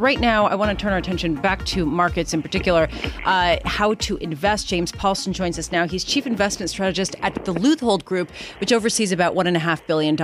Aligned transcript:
Right 0.00 0.18
now, 0.18 0.46
I 0.46 0.56
want 0.56 0.76
to 0.76 0.82
turn 0.82 0.92
our 0.92 0.98
attention 0.98 1.36
back 1.36 1.64
to 1.66 1.86
markets 1.86 2.34
in 2.34 2.42
particular, 2.42 2.88
uh, 3.24 3.58
how 3.64 3.94
to 3.94 4.16
invest. 4.16 4.66
James 4.66 4.90
Paulsen 4.90 5.32
joins 5.32 5.56
us 5.56 5.70
now. 5.70 5.86
He's 5.86 6.02
chief 6.02 6.26
investment 6.26 6.68
strategist 6.68 7.14
at 7.22 7.44
the 7.44 7.54
Leuthold 7.54 8.04
Group, 8.04 8.28
which 8.58 8.72
oversees 8.72 9.12
about 9.12 9.36
$1.5 9.36 9.86
billion 9.86 10.20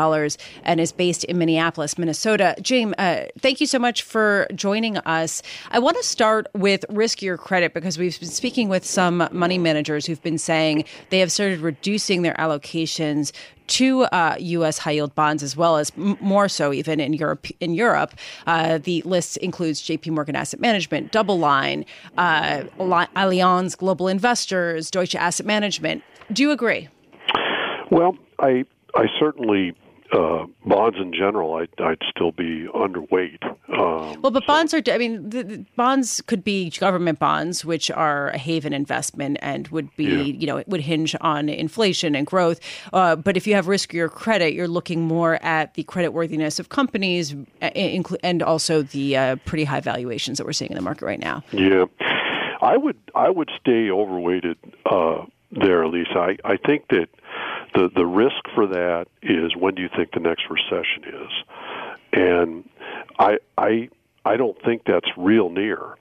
and 0.64 0.80
is 0.80 0.90
based 0.90 1.22
in 1.22 1.38
Minneapolis, 1.38 1.98
Minnesota. 1.98 2.56
James, 2.60 2.94
uh, 2.98 3.26
thank 3.38 3.60
you 3.60 3.66
so 3.66 3.78
much 3.78 4.02
for 4.02 4.48
joining 4.56 4.96
us. 4.98 5.40
I 5.70 5.78
want 5.78 5.96
to 5.98 6.02
start 6.02 6.48
with 6.52 6.84
riskier 6.90 7.38
credit 7.38 7.72
because 7.72 7.96
we've 7.96 8.18
been 8.18 8.28
speaking 8.28 8.68
with 8.68 8.84
some 8.84 9.28
money 9.30 9.58
managers 9.58 10.04
who've 10.04 10.22
been 10.22 10.38
saying 10.38 10.84
they 11.10 11.20
have 11.20 11.30
started 11.30 11.60
reducing 11.60 12.22
their 12.22 12.34
allocations 12.34 13.30
to 13.70 14.02
uh, 14.04 14.36
U.S. 14.38 14.78
high 14.78 14.92
yield 14.92 15.14
bonds, 15.14 15.42
as 15.42 15.56
well 15.56 15.76
as 15.76 15.92
m- 15.96 16.16
more 16.20 16.48
so 16.48 16.72
even 16.72 17.00
in 17.00 17.12
Europe. 17.12 17.46
In 17.60 17.74
Europe, 17.74 18.14
uh, 18.46 18.78
the 18.78 19.02
list 19.02 19.36
includes 19.38 19.80
J.P. 19.80 20.10
Morgan 20.10 20.36
Asset 20.36 20.60
Management, 20.60 21.12
DoubleLine, 21.12 21.84
uh, 22.18 22.64
Allianz 22.78 23.76
Global 23.76 24.08
Investors, 24.08 24.90
Deutsche 24.90 25.14
Asset 25.14 25.46
Management. 25.46 26.02
Do 26.32 26.42
you 26.42 26.50
agree? 26.50 26.88
Well, 27.90 28.16
I 28.38 28.64
I 28.94 29.06
certainly 29.18 29.74
uh, 30.12 30.46
bonds 30.66 30.98
in 30.98 31.12
general, 31.12 31.54
I'd, 31.54 31.68
I'd 31.78 32.02
still 32.08 32.32
be 32.32 32.66
underweight. 32.74 33.42
Um, 33.68 34.20
well, 34.20 34.32
but 34.32 34.42
so. 34.42 34.46
bonds 34.46 34.74
are, 34.74 34.82
I 34.90 34.98
mean, 34.98 35.30
the, 35.30 35.42
the 35.42 35.64
bonds 35.76 36.20
could 36.26 36.42
be 36.42 36.70
government 36.70 37.18
bonds, 37.18 37.64
which 37.64 37.90
are 37.90 38.30
a 38.30 38.38
haven 38.38 38.72
investment 38.72 39.38
and 39.40 39.68
would 39.68 39.94
be, 39.96 40.04
yeah. 40.04 40.22
you 40.22 40.46
know, 40.46 40.56
it 40.56 40.68
would 40.68 40.80
hinge 40.80 41.14
on 41.20 41.48
inflation 41.48 42.14
and 42.14 42.26
growth. 42.26 42.60
Uh, 42.92 43.16
but 43.16 43.36
if 43.36 43.46
you 43.46 43.54
have 43.54 43.66
riskier 43.66 44.10
credit, 44.10 44.52
you're 44.52 44.68
looking 44.68 45.02
more 45.02 45.38
at 45.42 45.74
the 45.74 45.84
credit 45.84 46.12
worthiness 46.12 46.58
of 46.58 46.68
companies 46.70 47.34
uh, 47.62 47.66
and 47.66 48.42
also 48.42 48.82
the 48.82 49.16
uh, 49.16 49.36
pretty 49.44 49.64
high 49.64 49.80
valuations 49.80 50.38
that 50.38 50.44
we're 50.44 50.52
seeing 50.52 50.70
in 50.70 50.76
the 50.76 50.82
market 50.82 51.04
right 51.04 51.20
now. 51.20 51.42
Yeah. 51.52 51.84
I 52.62 52.76
would 52.76 52.98
I 53.14 53.30
would 53.30 53.50
stay 53.58 53.90
overweighted 53.90 54.58
uh, 54.84 55.24
there, 55.50 55.86
Lisa. 55.86 56.18
I, 56.18 56.36
I 56.44 56.56
think 56.56 56.88
that 56.88 57.08
the 57.74 57.90
the 57.94 58.06
risk 58.06 58.48
for 58.54 58.66
that 58.66 59.06
is 59.22 59.54
when 59.56 59.74
do 59.74 59.82
you 59.82 59.88
think 59.94 60.12
the 60.12 60.20
next 60.20 60.44
recession 60.50 61.04
is, 61.04 61.32
and 62.12 62.68
I 63.18 63.38
I 63.56 63.88
I 64.24 64.36
don't 64.36 64.60
think 64.62 64.82
that's 64.84 65.08
real 65.16 65.48
near, 65.50 65.96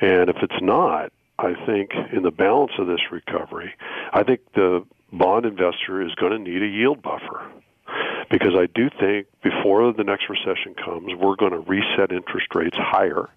and 0.00 0.30
if 0.30 0.36
it's 0.42 0.60
not, 0.60 1.12
I 1.38 1.54
think 1.66 1.92
in 2.12 2.22
the 2.22 2.30
balance 2.30 2.72
of 2.78 2.86
this 2.86 3.00
recovery, 3.10 3.74
I 4.12 4.22
think 4.22 4.40
the 4.54 4.84
bond 5.12 5.46
investor 5.46 6.02
is 6.02 6.14
going 6.14 6.32
to 6.32 6.38
need 6.38 6.62
a 6.62 6.66
yield 6.66 7.02
buffer. 7.02 7.50
Because 8.30 8.54
I 8.54 8.66
do 8.74 8.88
think 8.88 9.26
before 9.42 9.92
the 9.92 10.02
next 10.02 10.30
recession 10.30 10.74
comes, 10.74 11.14
we're 11.14 11.36
going 11.36 11.52
to 11.52 11.58
reset 11.58 12.10
interest 12.10 12.54
rates 12.54 12.76
higher 12.76 13.28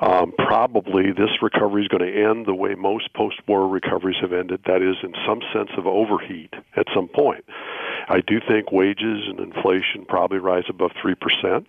um, 0.00 0.32
probably 0.36 1.12
this 1.12 1.30
recovery 1.42 1.82
is 1.82 1.88
going 1.88 2.04
to 2.04 2.24
end 2.28 2.46
the 2.46 2.54
way 2.54 2.74
most 2.74 3.12
post-war 3.14 3.68
recoveries 3.68 4.16
have 4.20 4.32
ended. 4.32 4.60
That 4.66 4.82
is, 4.82 4.96
in 5.02 5.14
some 5.26 5.40
sense 5.52 5.70
of 5.76 5.86
overheat 5.86 6.54
at 6.76 6.86
some 6.94 7.08
point. 7.08 7.44
I 8.08 8.20
do 8.20 8.40
think 8.40 8.72
wages 8.72 9.28
and 9.28 9.38
inflation 9.38 10.06
probably 10.08 10.38
rise 10.38 10.64
above 10.68 10.90
three 11.00 11.14
percent, 11.14 11.68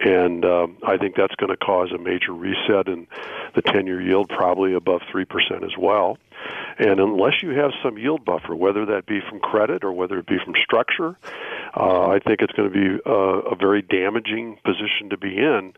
and 0.00 0.44
um, 0.44 0.76
I 0.86 0.98
think 0.98 1.16
that's 1.16 1.34
going 1.36 1.50
to 1.50 1.56
cause 1.56 1.90
a 1.92 1.98
major 1.98 2.32
reset 2.32 2.88
in 2.88 3.06
the 3.54 3.62
ten-year 3.62 4.02
yield, 4.02 4.28
probably 4.28 4.74
above 4.74 5.02
three 5.10 5.24
percent 5.24 5.64
as 5.64 5.78
well. 5.78 6.18
And 6.76 7.00
unless 7.00 7.42
you 7.42 7.50
have 7.50 7.70
some 7.82 7.96
yield 7.96 8.24
buffer, 8.24 8.54
whether 8.54 8.84
that 8.86 9.06
be 9.06 9.20
from 9.30 9.40
credit 9.40 9.84
or 9.84 9.92
whether 9.92 10.18
it 10.18 10.26
be 10.26 10.38
from 10.44 10.54
structure, 10.62 11.16
uh, 11.76 12.08
I 12.08 12.18
think 12.20 12.40
it's 12.40 12.52
going 12.52 12.72
to 12.72 12.74
be 12.74 13.02
a, 13.04 13.12
a 13.12 13.56
very 13.56 13.82
damaging 13.82 14.58
position 14.64 15.10
to 15.10 15.16
be 15.16 15.36
in, 15.36 15.72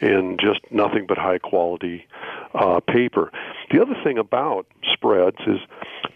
in 0.00 0.36
just 0.40 0.60
nothing 0.70 1.06
but 1.06 1.18
high 1.18 1.38
quality 1.38 2.06
uh, 2.54 2.80
paper. 2.80 3.30
The 3.70 3.80
other 3.80 3.96
thing 4.04 4.18
about 4.18 4.66
spreads 4.92 5.38
is 5.46 5.60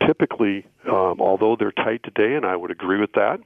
typically, 0.06 0.66
um, 0.86 1.20
although 1.20 1.56
they're 1.56 1.72
tight 1.72 2.02
today, 2.02 2.34
and 2.34 2.44
I 2.44 2.56
would 2.56 2.70
agree 2.70 3.00
with 3.00 3.12
that, 3.12 3.40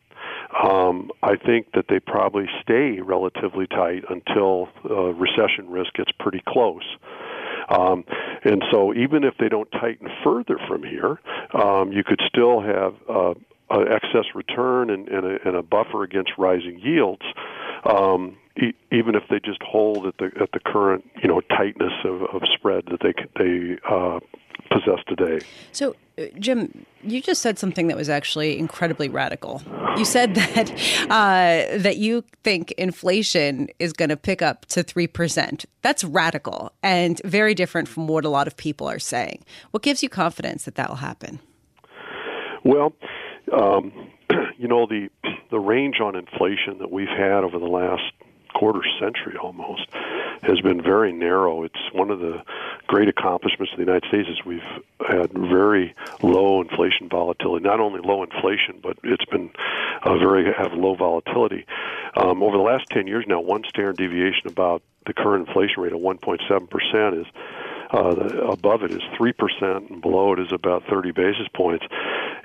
um, 0.63 1.11
I 1.23 1.37
think 1.37 1.73
that 1.73 1.87
they 1.89 2.01
probably 2.01 2.47
stay 2.63 3.01
relatively 3.01 3.67
tight 3.67 4.05
until 4.09 4.69
uh, 4.89 5.13
recession 5.15 5.69
risk 5.69 5.95
gets 5.95 6.11
pretty 6.19 6.43
close. 6.49 6.85
Um, 7.69 8.05
and 8.45 8.63
so, 8.71 8.95
even 8.95 9.25
if 9.25 9.35
they 9.39 9.49
don't 9.49 9.71
tighten 9.73 10.09
further 10.23 10.57
from 10.69 10.85
here, 10.85 11.19
um, 11.53 11.93
you 11.93 12.05
could 12.05 12.21
still 12.29 12.61
have 12.61 12.95
uh, 13.09 13.35
uh, 13.71 13.81
excess 13.81 14.27
return 14.35 14.91
and, 14.91 15.09
and, 15.09 15.27
a, 15.27 15.37
and 15.47 15.57
a 15.57 15.63
buffer 15.63 16.03
against 16.03 16.33
rising 16.39 16.79
yields. 16.79 17.23
Um, 17.85 18.37
e- 18.57 18.75
even 18.93 19.15
if 19.15 19.25
they 19.31 19.41
just 19.41 19.63
hold 19.63 20.07
at 20.07 20.17
the 20.19 20.31
at 20.41 20.51
the 20.53 20.61
current 20.61 21.05
you 21.23 21.29
know 21.29 21.41
tightness 21.41 21.93
of, 22.05 22.23
of 22.23 22.43
spread 22.55 22.85
that 22.91 23.01
they 23.01 23.15
they 23.39 23.79
uh, 23.89 24.21
possess 24.71 25.01
today. 25.07 25.45
So, 25.73 25.95
uh, 26.19 26.25
Jim, 26.39 26.87
you 27.03 27.21
just 27.21 27.43
said 27.43 27.59
something 27.59 27.89
that 27.89 27.97
was 27.97 28.09
actually 28.09 28.59
incredibly 28.59 29.09
radical. 29.09 29.63
You 29.97 30.05
said 30.05 30.35
that 30.37 30.71
uh, 31.11 31.79
that 31.79 31.97
you 31.99 32.25
think 32.43 32.73
inflation 32.73 33.69
is 33.79 33.93
going 33.93 34.09
to 34.09 34.17
pick 34.17 34.43
up 34.43 34.67
to 34.67 34.83
three 34.83 35.07
percent. 35.07 35.65
That's 35.83 36.05
radical 36.05 36.73
and 36.83 37.21
very 37.25 37.55
different 37.55 37.89
from 37.89 38.09
what 38.09 38.25
a 38.25 38.29
lot 38.29 38.47
of 38.47 38.57
people 38.57 38.89
are 38.89 38.99
saying. 38.99 39.45
What 39.71 39.83
gives 39.83 40.03
you 40.03 40.09
confidence 40.09 40.65
that 40.65 40.75
that 40.77 40.89
will 40.89 40.97
happen? 40.97 41.41
Well, 42.65 42.95
um, 43.53 43.93
you 44.59 44.69
know 44.69 44.87
the 44.87 45.09
the 45.51 45.61
range 45.61 46.01
on 46.01 46.17
inflation 46.17 46.79
that 46.79 46.91
we've 46.91 47.09
had 47.09 47.45
over 47.45 47.59
the 47.59 47.67
last 47.67 48.03
quarter 48.55 48.81
century 48.99 49.37
almost 49.37 49.87
has 50.43 50.61
been 50.61 50.83
very 50.83 51.13
narrow. 51.13 51.63
It's 51.63 51.93
one 51.93 52.11
of 52.11 52.21
the 52.21 52.43
great 52.87 53.09
accomplishments 53.09 53.73
of 53.73 53.79
the 53.79 53.85
United 53.85 54.09
States 54.09 54.29
is 54.29 54.45
we've 54.45 54.63
had 55.07 55.33
very 55.33 55.95
low 56.23 56.63
inflation 56.63 57.09
volatility. 57.09 57.65
Not 57.65 57.81
only 57.81 58.01
low 58.01 58.23
inflation, 58.23 58.81
but 58.83 58.99
it's 59.03 59.25
been 59.27 59.51
uh, 60.03 60.17
very 60.19 60.53
have 60.53 60.73
low 60.73 60.95
volatility. 60.95 61.67
Um, 62.17 62.43
over 62.43 62.57
the 62.57 62.63
last 62.63 62.87
10 62.91 63.07
years 63.07 63.25
now, 63.29 63.41
one 63.41 63.63
standard 63.69 63.97
deviation 63.97 64.47
about 64.47 64.83
the 65.07 65.13
current 65.13 65.49
inflation 65.49 65.83
rate 65.83 65.93
of 65.93 66.01
1.7 66.01 66.71
percent 66.71 67.15
is 67.15 67.27
uh, 67.93 68.51
above 68.51 68.83
it 68.83 68.91
is 68.91 69.03
3%, 69.19 69.91
and 69.91 70.03
below 70.03 70.33
it 70.33 70.41
is 70.41 70.53
about 70.53 70.83
30 70.91 71.13
basis 71.13 71.47
points. 71.55 71.87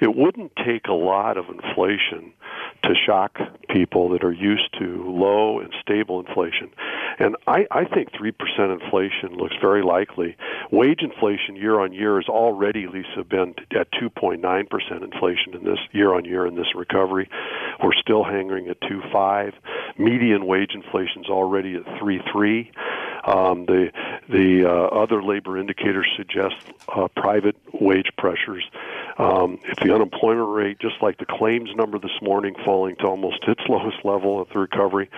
It 0.02 0.16
wouldn't 0.16 0.52
take 0.56 0.88
a 0.88 0.94
lot 0.94 1.38
of 1.38 1.46
inflation 1.48 2.34
to 2.84 2.94
shock 3.06 3.38
people 3.70 4.10
that 4.10 4.24
are 4.24 4.34
used 4.34 4.76
to 4.80 5.04
low 5.08 5.60
and 5.60 5.72
stable 5.80 6.20
inflation. 6.20 6.72
And 7.20 7.36
I, 7.46 7.68
I 7.70 7.86
think 7.86 8.10
3% 8.12 8.34
inflation 8.82 9.38
looks 9.38 9.56
very 9.62 9.84
likely. 9.84 10.36
Wage 10.72 11.02
inflation 11.02 11.56
year 11.56 11.80
on 11.80 11.94
year 11.94 12.16
has 12.16 12.28
already, 12.28 12.88
Lisa, 12.88 13.24
been 13.24 13.54
at 13.76 13.92
2.9% 13.92 14.42
inflation 15.04 15.54
in 15.54 15.64
this 15.64 15.80
year 15.92 16.16
on 16.16 16.26
year 16.26 16.48
in 16.48 16.56
this 16.56 16.74
recovery. 16.76 17.30
We're 17.84 17.94
still 17.94 18.24
hanging 18.24 18.70
at 18.70 18.82
2.5. 18.82 19.54
Median 20.00 20.48
wage 20.48 20.72
inflation 20.74 21.24
is 21.24 21.30
already 21.30 21.76
at 21.76 21.86
3.3. 22.02 22.72
Um, 23.24 23.66
the 23.68 23.92
the 24.30 24.66
uh, 24.66 24.72
other 24.72 25.22
labor 25.22 25.58
indicators 25.58 26.08
suggest 26.18 26.56
uh, 26.90 27.08
private 27.16 27.56
wage 27.72 28.10
pressures. 28.18 28.64
Um, 29.18 29.60
if 29.64 29.78
the 29.78 29.94
unemployment 29.94 30.50
rate, 30.50 30.80
just 30.80 30.96
like 31.02 31.18
the 31.18 31.26
claims 31.26 31.70
number 31.76 32.00
this 32.00 32.12
morning, 32.22 32.56
falling 32.64 32.96
to 32.98 33.06
almost 33.06 33.44
its 33.48 33.62
lowest 33.70 34.04
level 34.04 34.42
of 34.42 34.50
the 34.50 34.60
recovery, 34.60 35.10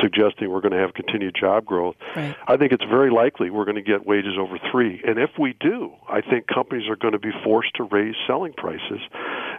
suggesting 0.00 0.50
we're 0.50 0.60
going 0.60 0.72
to 0.72 0.78
have 0.78 0.94
continued 0.94 1.34
job 1.38 1.64
growth. 1.64 1.96
Right. 2.14 2.34
I 2.46 2.56
think 2.56 2.72
it's 2.72 2.84
very 2.84 3.10
likely 3.10 3.50
we're 3.50 3.64
going 3.64 3.76
to 3.76 3.82
get 3.82 4.06
wages 4.06 4.36
over 4.38 4.58
three. 4.70 5.02
And 5.06 5.18
if 5.18 5.30
we 5.38 5.54
do, 5.60 5.92
I 6.08 6.20
think 6.20 6.46
companies 6.46 6.88
are 6.88 6.96
going 6.96 7.12
to 7.12 7.18
be 7.18 7.32
forced 7.44 7.74
to 7.76 7.84
raise 7.84 8.14
selling 8.26 8.52
prices, 8.52 9.00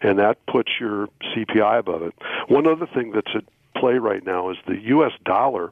and 0.02 0.20
that 0.20 0.46
puts 0.46 0.72
your 0.80 1.08
CPI 1.36 1.80
above 1.80 2.04
it. 2.04 2.14
One 2.48 2.68
other 2.68 2.88
thing 2.88 3.12
that's 3.12 3.32
at 3.36 3.44
play 3.80 3.98
right 3.98 4.26
now 4.26 4.50
is 4.50 4.58
the 4.66 4.80
U.S. 4.86 5.12
dollar 5.24 5.72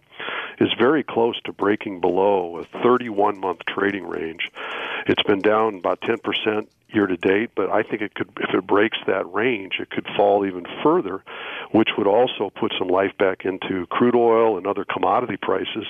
is 0.59 0.69
very 0.77 1.03
close 1.03 1.39
to 1.41 1.51
breaking 1.51 2.00
below 2.00 2.59
a 2.59 2.81
31 2.83 3.39
month 3.39 3.59
trading 3.67 4.07
range. 4.07 4.50
It's 5.07 5.23
been 5.23 5.41
down 5.41 5.75
about 5.75 6.01
10% 6.01 6.67
year 6.90 7.08
to 7.08 7.18
date, 7.18 7.52
but 7.56 7.70
I 7.70 7.84
think 7.84 8.02
it 8.02 8.16
could, 8.16 8.30
if 8.40 8.54
it 8.54 8.68
breaks 8.68 8.98
that 9.08 9.32
range, 9.34 9.74
it 9.80 9.90
could 9.90 10.08
fall 10.16 10.46
even 10.46 10.66
further, 10.84 11.24
which 11.72 11.90
would 11.98 12.08
also 12.08 12.52
put 12.60 12.74
some 12.78 12.88
life 12.88 13.12
back 13.18 13.46
into 13.46 13.86
crude 13.88 14.16
oil 14.16 14.58
and 14.58 14.68
other 14.68 14.86
commodity 14.86 15.38
prices, 15.42 15.86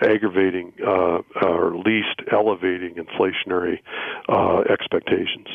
aggravating 0.00 0.72
uh, 0.86 1.20
or 1.42 1.74
at 1.74 1.86
least 1.86 2.22
elevating 2.30 2.94
inflationary 2.94 3.80
uh, 4.28 4.60
expectations. 4.70 5.48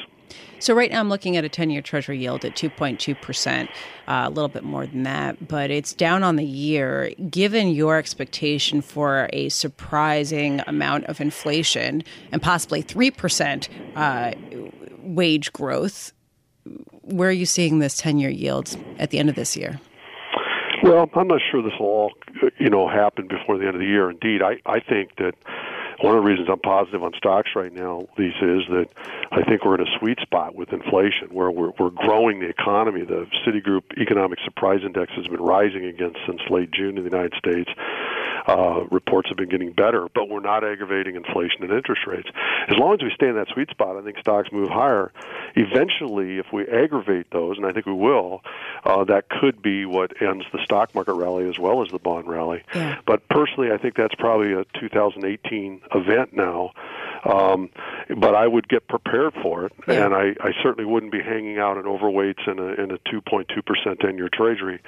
So 0.59 0.73
right 0.73 0.91
now 0.91 0.99
I'm 0.99 1.09
looking 1.09 1.37
at 1.37 1.45
a 1.45 1.49
10-year 1.49 1.81
Treasury 1.81 2.19
yield 2.19 2.43
at 2.43 2.55
2.2%, 2.55 3.63
uh, 3.63 3.67
a 4.07 4.29
little 4.29 4.49
bit 4.49 4.63
more 4.63 4.85
than 4.85 5.03
that, 5.03 5.47
but 5.47 5.71
it's 5.71 5.93
down 5.93 6.23
on 6.23 6.35
the 6.35 6.45
year. 6.45 7.11
Given 7.29 7.69
your 7.69 7.97
expectation 7.97 8.81
for 8.81 9.29
a 9.31 9.49
surprising 9.49 10.61
amount 10.67 11.05
of 11.05 11.21
inflation 11.21 12.03
and 12.31 12.41
possibly 12.41 12.83
3% 12.83 13.69
uh, 13.95 14.33
wage 15.01 15.53
growth, 15.53 16.11
where 17.03 17.29
are 17.29 17.33
you 17.33 17.45
seeing 17.45 17.79
this 17.79 17.99
10-year 18.01 18.29
yield 18.29 18.77
at 18.97 19.11
the 19.11 19.19
end 19.19 19.29
of 19.29 19.35
this 19.35 19.55
year? 19.55 19.79
Well, 20.83 21.09
I'm 21.13 21.27
not 21.27 21.41
sure 21.51 21.61
this 21.61 21.73
will 21.79 21.87
all, 21.87 22.11
you 22.57 22.69
know, 22.69 22.87
happen 22.87 23.27
before 23.27 23.57
the 23.57 23.65
end 23.65 23.75
of 23.75 23.81
the 23.81 23.87
year. 23.87 24.09
Indeed, 24.09 24.41
I, 24.41 24.57
I 24.65 24.79
think 24.79 25.15
that 25.17 25.33
one 26.01 26.15
of 26.15 26.23
the 26.23 26.27
reasons 26.27 26.47
I'm 26.49 26.59
positive 26.59 27.03
on 27.03 27.13
stocks 27.17 27.51
right 27.55 27.73
now, 27.73 28.07
Lisa, 28.17 28.59
is 28.59 28.63
that 28.69 28.87
I 29.31 29.43
think 29.43 29.65
we're 29.65 29.75
in 29.75 29.87
a 29.87 29.99
sweet 29.99 30.19
spot 30.21 30.55
with 30.55 30.71
inflation 30.71 31.29
where 31.31 31.51
we're, 31.51 31.71
we're 31.77 31.89
growing 31.89 32.39
the 32.39 32.47
economy. 32.47 33.03
The 33.03 33.27
Citigroup 33.45 33.83
Economic 33.99 34.39
Surprise 34.45 34.81
Index 34.83 35.11
has 35.15 35.27
been 35.27 35.41
rising 35.41 35.85
again 35.85 36.13
since 36.25 36.41
late 36.49 36.71
June 36.71 36.97
in 36.97 37.03
the 37.03 37.09
United 37.09 37.33
States. 37.37 37.69
Uh, 38.49 38.85
reports 38.89 39.29
have 39.29 39.37
been 39.37 39.49
getting 39.49 39.71
better, 39.71 40.07
but 40.15 40.27
we're 40.27 40.39
not 40.39 40.63
aggravating 40.63 41.15
inflation 41.15 41.63
and 41.63 41.71
interest 41.71 42.01
rates. 42.07 42.27
As 42.67 42.77
long 42.77 42.95
as 42.95 43.03
we 43.03 43.11
stay 43.13 43.27
in 43.27 43.35
that 43.35 43.47
sweet 43.53 43.69
spot, 43.69 43.95
I 43.95 44.01
think 44.01 44.17
stocks 44.17 44.51
move 44.51 44.69
higher. 44.69 45.11
Eventually, 45.55 46.39
if 46.39 46.47
we 46.51 46.67
aggravate 46.67 47.27
those, 47.31 47.57
and 47.57 47.65
I 47.65 47.71
think 47.71 47.85
we 47.85 47.93
will, 47.93 48.41
uh, 48.83 49.03
that 49.03 49.29
could 49.29 49.61
be 49.61 49.85
what 49.85 50.19
ends 50.21 50.45
the 50.51 50.59
stock 50.63 50.95
market 50.95 51.13
rally 51.13 51.47
as 51.47 51.59
well 51.59 51.83
as 51.83 51.91
the 51.91 51.99
bond 51.99 52.27
rally. 52.27 52.63
Yeah. 52.73 52.97
But 53.05 53.27
personally, 53.29 53.71
I 53.71 53.77
think 53.77 53.95
that's 53.95 54.15
probably 54.15 54.53
a 54.53 54.65
2018 54.79 55.81
event 55.93 56.33
now. 56.33 56.71
Um, 57.25 57.69
but 58.17 58.35
I 58.35 58.47
would 58.47 58.67
get 58.69 58.87
prepared 58.87 59.33
for 59.41 59.65
it, 59.65 59.73
yeah. 59.87 60.05
and 60.05 60.13
I, 60.13 60.35
I 60.41 60.51
certainly 60.63 60.85
wouldn't 60.85 61.11
be 61.11 61.21
hanging 61.21 61.57
out 61.59 61.77
in 61.77 61.83
overweights 61.83 62.47
in 62.47 62.59
a 62.59 62.81
in 62.81 62.91
a 62.91 62.97
2.2 62.99 63.65
percent 63.65 63.99
10-year 63.99 64.29
Treasury, 64.31 64.81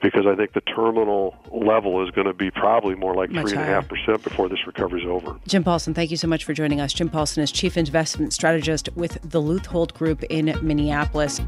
because 0.00 0.26
I 0.26 0.34
think 0.36 0.52
the 0.52 0.60
terminal 0.60 1.34
level 1.50 2.02
is 2.06 2.10
going 2.10 2.26
to 2.26 2.32
be 2.32 2.50
probably 2.50 2.94
more 2.94 3.14
like 3.14 3.30
three 3.30 3.52
and 3.52 3.60
a 3.60 3.64
half 3.64 3.88
percent 3.88 4.22
before 4.22 4.48
this 4.48 4.66
recovery 4.66 5.02
is 5.02 5.08
over. 5.08 5.38
Jim 5.46 5.64
Paulsen, 5.64 5.94
thank 5.94 6.10
you 6.10 6.16
so 6.16 6.28
much 6.28 6.44
for 6.44 6.54
joining 6.54 6.80
us. 6.80 6.92
Jim 6.92 7.10
Paulsen 7.10 7.38
is 7.38 7.50
chief 7.50 7.76
investment 7.76 8.32
strategist 8.32 8.88
with 8.94 9.18
the 9.22 9.40
Leuthold 9.40 9.92
Group 9.94 10.22
in 10.24 10.56
Minneapolis. 10.62 11.40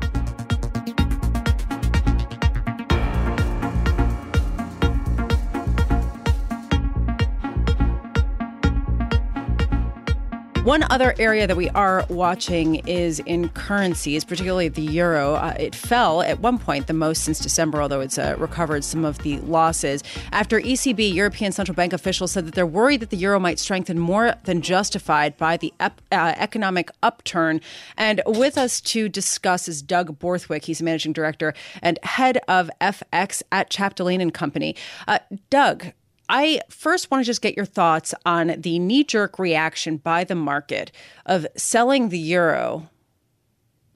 One 10.64 10.82
other 10.88 11.14
area 11.18 11.46
that 11.46 11.58
we 11.58 11.68
are 11.68 12.06
watching 12.08 12.76
is 12.88 13.18
in 13.18 13.50
currencies, 13.50 14.24
particularly 14.24 14.68
the 14.68 14.80
euro. 14.80 15.34
Uh, 15.34 15.54
it 15.60 15.74
fell 15.74 16.22
at 16.22 16.40
one 16.40 16.56
point 16.56 16.86
the 16.86 16.94
most 16.94 17.22
since 17.22 17.38
December, 17.38 17.82
although 17.82 18.00
it's 18.00 18.16
uh, 18.16 18.34
recovered 18.38 18.82
some 18.82 19.04
of 19.04 19.18
the 19.18 19.40
losses. 19.40 20.02
After 20.32 20.58
ECB, 20.58 21.12
European 21.12 21.52
Central 21.52 21.74
Bank 21.74 21.92
officials 21.92 22.32
said 22.32 22.46
that 22.46 22.54
they're 22.54 22.66
worried 22.66 23.00
that 23.00 23.10
the 23.10 23.18
euro 23.18 23.38
might 23.38 23.58
strengthen 23.58 23.98
more 23.98 24.36
than 24.44 24.62
justified 24.62 25.36
by 25.36 25.58
the 25.58 25.74
ep- 25.80 26.00
uh, 26.10 26.32
economic 26.38 26.90
upturn. 27.02 27.60
And 27.98 28.22
with 28.24 28.56
us 28.56 28.80
to 28.80 29.10
discuss 29.10 29.68
is 29.68 29.82
Doug 29.82 30.18
Borthwick. 30.18 30.64
He's 30.64 30.80
a 30.80 30.84
managing 30.84 31.12
director 31.12 31.52
and 31.82 31.98
head 32.04 32.38
of 32.48 32.70
FX 32.80 33.42
at 33.52 33.68
Chapdelaine 33.68 34.22
and 34.22 34.32
Company. 34.32 34.76
Uh, 35.06 35.18
Doug, 35.50 35.92
I 36.28 36.60
first 36.70 37.10
want 37.10 37.22
to 37.22 37.26
just 37.26 37.42
get 37.42 37.56
your 37.56 37.66
thoughts 37.66 38.14
on 38.24 38.54
the 38.58 38.78
knee 38.78 39.04
jerk 39.04 39.38
reaction 39.38 39.98
by 39.98 40.24
the 40.24 40.34
market 40.34 40.90
of 41.26 41.46
selling 41.56 42.08
the 42.08 42.18
euro 42.18 42.88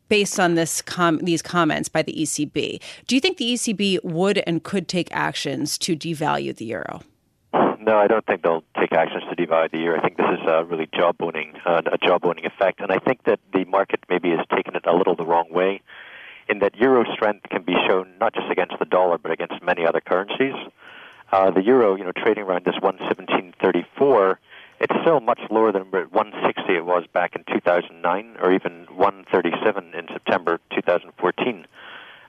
based 0.08 0.40
on 0.40 0.54
this 0.54 0.82
com- 0.82 1.18
these 1.18 1.42
comments 1.42 1.88
by 1.88 2.02
the 2.02 2.12
ECB. 2.12 2.80
Do 3.06 3.14
you 3.14 3.20
think 3.20 3.36
the 3.36 3.54
ECB 3.54 4.04
would 4.04 4.42
and 4.46 4.62
could 4.62 4.88
take 4.88 5.08
actions 5.12 5.78
to 5.78 5.96
devalue 5.96 6.54
the 6.54 6.66
euro? 6.66 7.02
No, 7.80 7.96
I 7.96 8.06
don't 8.06 8.24
think 8.26 8.42
they'll 8.42 8.64
take 8.78 8.92
actions 8.92 9.22
to 9.30 9.36
devalue 9.36 9.70
the 9.70 9.78
euro. 9.78 9.98
I 9.98 10.02
think 10.02 10.16
this 10.16 10.26
is 10.32 10.46
a 10.46 10.64
really 10.64 10.86
jawboning, 10.86 11.58
uh, 11.64 11.82
a 11.86 11.98
jawboning 11.98 12.44
effect, 12.46 12.80
and 12.80 12.92
I 12.92 12.98
think 12.98 13.24
that 13.24 13.40
the 13.54 13.64
market 13.64 14.00
maybe 14.10 14.30
has 14.30 14.44
taken 14.54 14.76
it 14.76 14.84
a 14.86 14.94
little 14.94 15.16
the 15.16 15.24
wrong 15.24 15.46
way, 15.50 15.80
in 16.48 16.58
that 16.58 16.76
euro 16.76 17.04
strength 17.14 17.48
can 17.50 17.62
be 17.62 17.74
shown 17.86 18.12
not 18.20 18.34
just 18.34 18.50
against 18.50 18.74
the 18.78 18.84
dollar 18.84 19.18
but 19.18 19.30
against 19.30 19.62
many 19.62 19.86
other 19.86 20.00
currencies. 20.00 20.54
Uh, 21.30 21.50
the 21.50 21.62
euro, 21.62 21.94
you 21.94 22.04
know, 22.04 22.12
trading 22.12 22.44
around 22.44 22.64
this 22.64 22.76
117.34, 22.76 24.36
it's 24.80 24.94
still 25.02 25.20
much 25.20 25.40
lower 25.50 25.72
than 25.72 25.82
160 25.90 26.74
it 26.74 26.86
was 26.86 27.04
back 27.12 27.34
in 27.36 27.44
2009, 27.52 28.36
or 28.40 28.52
even 28.52 28.86
137 28.94 29.94
in 29.94 30.06
September 30.08 30.60
2014. 30.74 31.66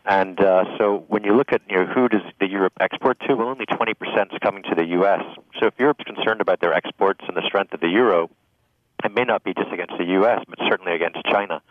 And 0.06 0.40
uh, 0.42 0.66
so 0.78 1.06
when 1.08 1.24
you 1.24 1.36
look 1.36 1.54
at 1.54 1.62
you 1.70 1.78
know, 1.78 1.86
who 1.86 2.10
does 2.10 2.22
the 2.40 2.48
Europe 2.48 2.74
export 2.80 3.20
to, 3.22 3.36
well, 3.36 3.50
only 3.50 3.66
20% 3.66 3.94
is 4.34 4.40
coming 4.42 4.64
to 4.64 4.76
the 4.76 4.86
U.S. 4.88 5.22
So 5.60 5.68
if 5.68 5.74
Europe's 5.78 6.04
concerned 6.04 6.42
about 6.42 6.60
their 6.60 6.74
exports 6.74 7.22
and 7.28 7.38
the 7.38 7.44
strength 7.46 7.74
of 7.74 7.80
the 7.80 7.90
euro, 7.90 8.30
it 9.04 9.14
may 9.14 9.24
not 9.24 9.44
be 9.44 9.54
just 9.54 9.72
against 9.72 9.94
the 9.98 10.06
U.S., 10.06 10.44
but 10.50 10.60
certainly 10.68 10.94
against 10.94 11.24
China. 11.26 11.62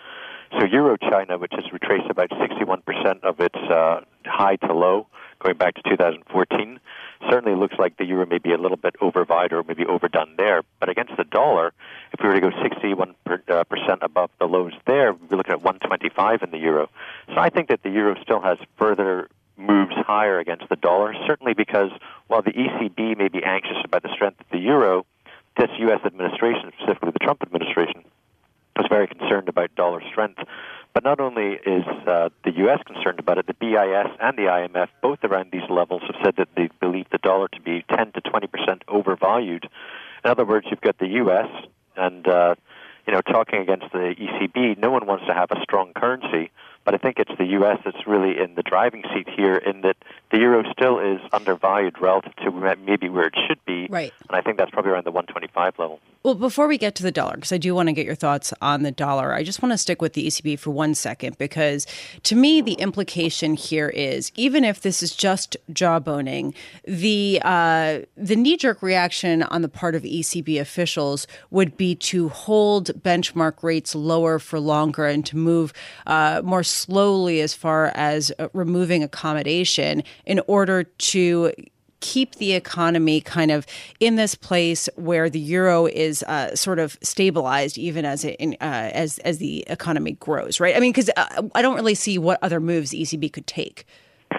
So 0.59 0.65
Euro 0.65 0.97
China, 0.97 1.37
which 1.37 1.53
has 1.53 1.65
retraced 1.73 2.09
about 2.09 2.31
61% 2.31 3.23
of 3.23 3.41
its 3.41 3.59
uh, 3.71 4.01
high 4.25 4.57
to 4.57 4.73
low 4.73 5.07
going 5.41 5.57
back 5.57 5.75
to 5.75 5.83
2014, 5.91 6.81
certainly 7.31 7.59
looks 7.59 7.75
like 7.79 7.97
the 7.97 8.05
euro 8.05 8.27
may 8.27 8.39
be 8.39 8.53
a 8.53 8.59
little 8.59 8.77
bit 8.77 8.97
overvalued 9.01 9.53
or 9.53 9.63
maybe 9.63 9.85
overdone 9.85 10.35
there. 10.37 10.63
But 10.81 10.89
against 10.89 11.17
the 11.17 11.25
dollar, 11.25 11.73
if 12.13 12.21
we 12.21 12.29
were 12.29 12.35
to 12.35 12.41
go 12.41 12.51
61 12.63 13.15
uh, 13.27 13.65
percent 13.65 14.01
above 14.03 14.31
the 14.39 14.47
lows 14.47 14.73
there, 14.87 15.13
we're 15.13 15.37
looking 15.37 15.53
at 15.53 15.63
125 15.63 16.43
in 16.43 16.51
the 16.51 16.59
euro. 16.59 16.89
So 17.29 17.39
I 17.39 17.51
think 17.51 17.69
that 17.69 17.83
the 17.83 17.91
euro 17.91 18.21
still 18.23 18.41
has 18.41 18.59
further 18.77 19.29
moves 19.57 19.95
higher 19.95 20.39
against 20.39 20.69
the 20.69 20.77
dollar, 20.77 21.15
certainly 21.27 21.53
because 21.53 21.91
while 22.29 22.43
the 22.43 22.53
ECB 22.53 23.19
may 23.19 23.29
be 23.29 23.43
anxious 23.43 23.79
about 23.85 24.03
the 24.03 24.13
strength 24.15 24.41
of 24.41 24.47
the 24.51 24.59
euro, 24.59 25.05
this 25.57 25.71
U.S. 25.81 26.01
administration, 26.05 26.71
specifically 26.79 27.11
the 27.11 27.19
Trump 27.19 27.43
administration, 27.43 28.05
was 28.77 28.87
very 28.89 29.09
concerned 29.09 29.49
about 29.49 29.75
dollar 29.75 30.01
strength. 30.11 30.39
But 30.99 31.05
not 31.05 31.21
only 31.21 31.53
is 31.53 31.85
uh, 32.09 32.31
the 32.43 32.51
U.S. 32.57 32.81
concerned 32.85 33.21
about 33.21 33.39
it, 33.39 33.47
the 33.47 33.55
BIS 33.55 34.11
and 34.21 34.37
the 34.37 34.51
IMF, 34.51 34.89
both 35.01 35.21
around 35.23 35.53
these 35.53 35.71
levels, 35.71 36.03
have 36.03 36.17
said 36.25 36.35
that 36.39 36.49
they 36.57 36.71
believe 36.81 37.07
the 37.13 37.19
dollar 37.19 37.47
to 37.47 37.61
be 37.61 37.85
10 37.97 38.11
to 38.15 38.21
20 38.21 38.49
percent 38.49 38.83
overvalued. 38.89 39.69
In 40.25 40.31
other 40.33 40.45
words, 40.45 40.67
you've 40.69 40.81
got 40.81 40.99
the 40.99 41.07
U.S. 41.23 41.47
and 41.97 42.27
uh, 42.27 42.57
you 43.07 43.13
know 43.13 43.21
talking 43.21 43.61
against 43.61 43.93
the 43.93 44.17
ECB. 44.19 44.77
No 44.79 44.91
one 44.91 45.07
wants 45.07 45.25
to 45.29 45.35
have 45.35 45.53
a 45.53 45.63
strong 45.63 45.93
currency, 45.95 46.51
but 46.85 46.95
I 46.95 46.99
think 46.99 47.21
it's 47.21 47.39
the 47.39 47.47
U.S. 47.47 47.79
that's 47.85 48.05
really 48.05 48.37
in 48.37 48.57
the 48.57 48.65
driving 48.65 49.05
seat 49.15 49.29
here, 49.37 49.55
in 49.55 49.83
that 49.83 49.99
the 50.31 50.39
euro 50.39 50.63
still 50.73 50.99
is 50.99 51.21
undervalued 51.33 52.01
relative 52.01 52.35
to 52.37 52.51
maybe 52.85 53.09
where 53.09 53.27
it 53.27 53.35
should 53.47 53.65
be. 53.65 53.87
Right. 53.89 54.13
And 54.29 54.37
I 54.37 54.43
think 54.43 54.59
that's 54.59 54.71
probably 54.71 54.93
around 54.93 55.05
the 55.05 55.11
125 55.11 55.79
level. 55.79 56.01
Well, 56.25 56.35
before 56.35 56.67
we 56.67 56.79
get 56.79 56.95
to 56.97 57.03
the 57.03 57.13
dollar, 57.13 57.37
because 57.37 57.53
I 57.53 57.59
do 57.59 57.75
want 57.75 57.89
to 57.89 57.93
get 57.93 58.05
your 58.05 58.17
thoughts 58.17 58.53
on 58.61 58.83
the 58.83 58.91
dollar, 58.91 59.33
I 59.33 59.45
just 59.45 59.63
want 59.63 59.73
to 59.73 59.79
stick 59.79 60.03
with 60.03 60.15
the 60.15 60.27
ECB 60.27 60.59
for 60.59 60.71
one 60.71 60.95
second, 60.95 61.39
because 61.39 61.87
to 62.25 62.35
me, 62.35 62.61
the 62.61 62.75
implication 62.75 63.55
here 63.55 63.89
is 63.89 64.33
even 64.35 64.65
if 64.65 64.83
this 64.83 65.03
is 65.03 65.15
just 65.15 65.57
jawboning, 65.73 66.55
the 66.85 67.41
uh, 67.45 68.01
the 68.17 68.35
knee 68.35 68.57
jerk 68.57 68.83
reaction 68.83 69.45
on 69.45 69.63
the 69.63 69.69
part 69.69 69.95
of 69.95 70.03
ECB 70.03 70.61
officials 70.61 71.27
would 71.51 71.77
be 71.77 71.95
to 71.95 72.29
hold 72.29 72.89
benchmark 73.03 73.63
rates 73.63 73.95
lower 73.95 74.41
for 74.41 74.59
longer 74.59 75.07
and 75.07 75.25
to 75.27 75.37
move 75.37 75.73
uh, 76.07 76.43
more 76.45 76.65
slowly 76.65 77.41
as 77.41 77.55
far 77.55 77.93
as 77.95 78.33
uh, 78.41 78.49
removing 78.53 79.05
accommodation 79.05 80.03
in 80.29 80.41
order 80.47 80.85
to 80.85 81.53
keep 82.01 82.37
the 82.37 82.53
economy 82.53 83.21
kind 83.21 83.51
of 83.51 83.67
in 83.99 84.15
this 84.15 84.37
place 84.37 84.89
where 84.95 85.29
the 85.29 85.41
euro 85.41 85.87
is 85.87 86.23
uh, 86.25 86.55
sort 86.55 86.79
of 86.79 86.97
stabilized 87.03 87.77
even 87.77 88.05
as 88.05 88.25
it 88.25 88.37
uh, 88.41 88.55
as 88.61 89.19
as 89.21 89.39
the 89.39 89.65
economy 89.67 90.13
grows 90.13 90.61
right? 90.61 90.77
I 90.77 90.81
mean 90.81 90.93
because 90.93 91.11
uh, 91.17 91.43
i 91.57 91.63
don't 91.63 91.75
really 91.75 91.97
see 91.97 92.19
what 92.19 92.39
other 92.41 92.61
moves 92.61 92.91
the 92.91 93.03
ecb 93.03 93.33
could 93.33 93.49
take. 93.49 93.85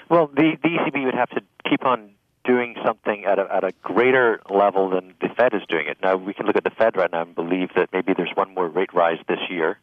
Well 0.10 0.28
the, 0.28 0.58
the 0.64 0.70
ecb 0.70 1.04
would 1.04 1.16
have 1.16 1.30
to 1.32 1.42
keep 1.70 1.84
on 1.84 2.12
doing 2.46 2.76
something 2.86 3.26
at 3.26 3.38
a, 3.38 3.54
at 3.54 3.64
a 3.66 3.72
greater 3.84 4.42
level 4.50 4.90
than 4.90 5.14
the 5.22 5.28
fed 5.38 5.54
is 5.54 5.62
doing 5.68 5.88
it. 5.88 5.98
Now 6.02 6.16
we 6.16 6.34
can 6.34 6.46
look 6.46 6.56
at 6.56 6.64
the 6.64 6.72
fed 6.72 6.96
right 6.96 7.12
now 7.12 7.24
and 7.24 7.36
believe 7.36 7.70
that 7.76 7.90
maybe 7.92 8.14
there's 8.16 8.32
one 8.36 8.54
more 8.56 8.70
rate 8.70 8.94
rise 8.94 9.20
this 9.28 9.40
year 9.50 9.78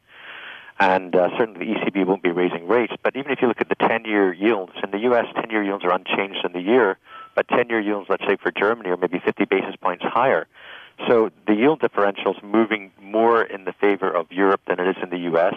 and 0.79 1.15
uh, 1.17 1.29
certainly 1.39 1.67
the 1.67 1.73
ECB 1.73 2.07
won't 2.07 2.23
be 2.23 2.31
raising 2.31 2.69
rates. 2.69 2.93
But 3.03 3.17
even 3.17 3.33
if 3.33 3.41
you 3.41 3.49
look 3.49 3.61
at 3.61 3.69
the 3.69 3.77
10-year 3.77 4.33
yields, 4.33 4.73
in 4.83 4.91
the 4.91 4.99
U.S., 5.01 5.27
10-year 5.37 5.63
yields 5.63 5.85
are 5.85 5.93
unchanged 5.93 6.45
in 6.45 6.53
the 6.53 6.61
year, 6.61 6.99
but 7.35 7.47
10-year 7.49 7.81
yields, 7.81 8.09
let's 8.09 8.25
say 8.27 8.37
for 8.37 8.51
Germany, 8.51 8.91
are 8.91 8.97
maybe 8.97 9.19
50 9.19 9.45
basis 9.47 9.75
points 9.77 10.05
higher. 10.05 10.47
So 11.09 11.31
the 11.47 11.55
yield 11.55 11.81
differential 11.81 12.35
is 12.35 12.43
moving 12.43 12.91
more 13.01 13.43
in 13.43 13.65
the 13.65 13.73
favor 13.73 14.11
of 14.11 14.31
Europe 14.33 14.63
than 14.67 14.81
it 14.81 14.89
is 14.89 15.03
in 15.03 15.11
the 15.11 15.19
U.S. 15.31 15.55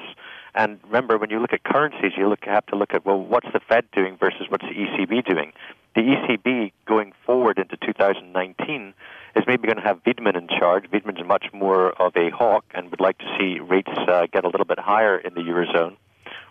And 0.54 0.80
remember, 0.84 1.18
when 1.18 1.30
you 1.30 1.40
look 1.40 1.54
at 1.54 1.64
currencies, 1.64 2.14
you 2.18 2.28
look, 2.28 2.44
have 2.44 2.66
to 2.68 2.76
look 2.76 2.94
at 2.94 3.06
well, 3.06 3.20
what's 3.20 3.48
the 3.54 3.60
Fed 3.60 3.86
doing 3.94 4.18
versus 4.18 4.48
what's 4.50 4.66
the 4.66 4.74
ECB 4.74 5.26
doing. 5.26 5.54
The 5.96 6.02
ECB 6.02 6.72
going 6.86 7.14
forward 7.26 7.58
into 7.58 7.78
2019 7.78 8.94
is 9.36 9.44
maybe 9.48 9.68
going 9.68 9.78
to 9.78 9.84
have 9.84 10.04
Weidmann 10.04 10.38
in 10.38 10.48
charge. 10.48 10.86
Weidmann's 10.92 11.26
much 11.26 11.48
more 11.54 11.92
of 12.02 12.16
a 12.16 12.30
hawk 12.30 12.66
and 12.74 12.90
would 12.92 13.00
like 13.00 13.18
to 13.20 13.26
see 13.38 13.60
rates 13.60 13.92
uh, 14.08 14.28
get 14.32 14.46
a 14.46 14.50
little 14.50 14.66
bit 14.66 14.80
higher 14.80 15.18
in 15.18 15.34
the 15.34 15.42
eurozone. 15.42 15.96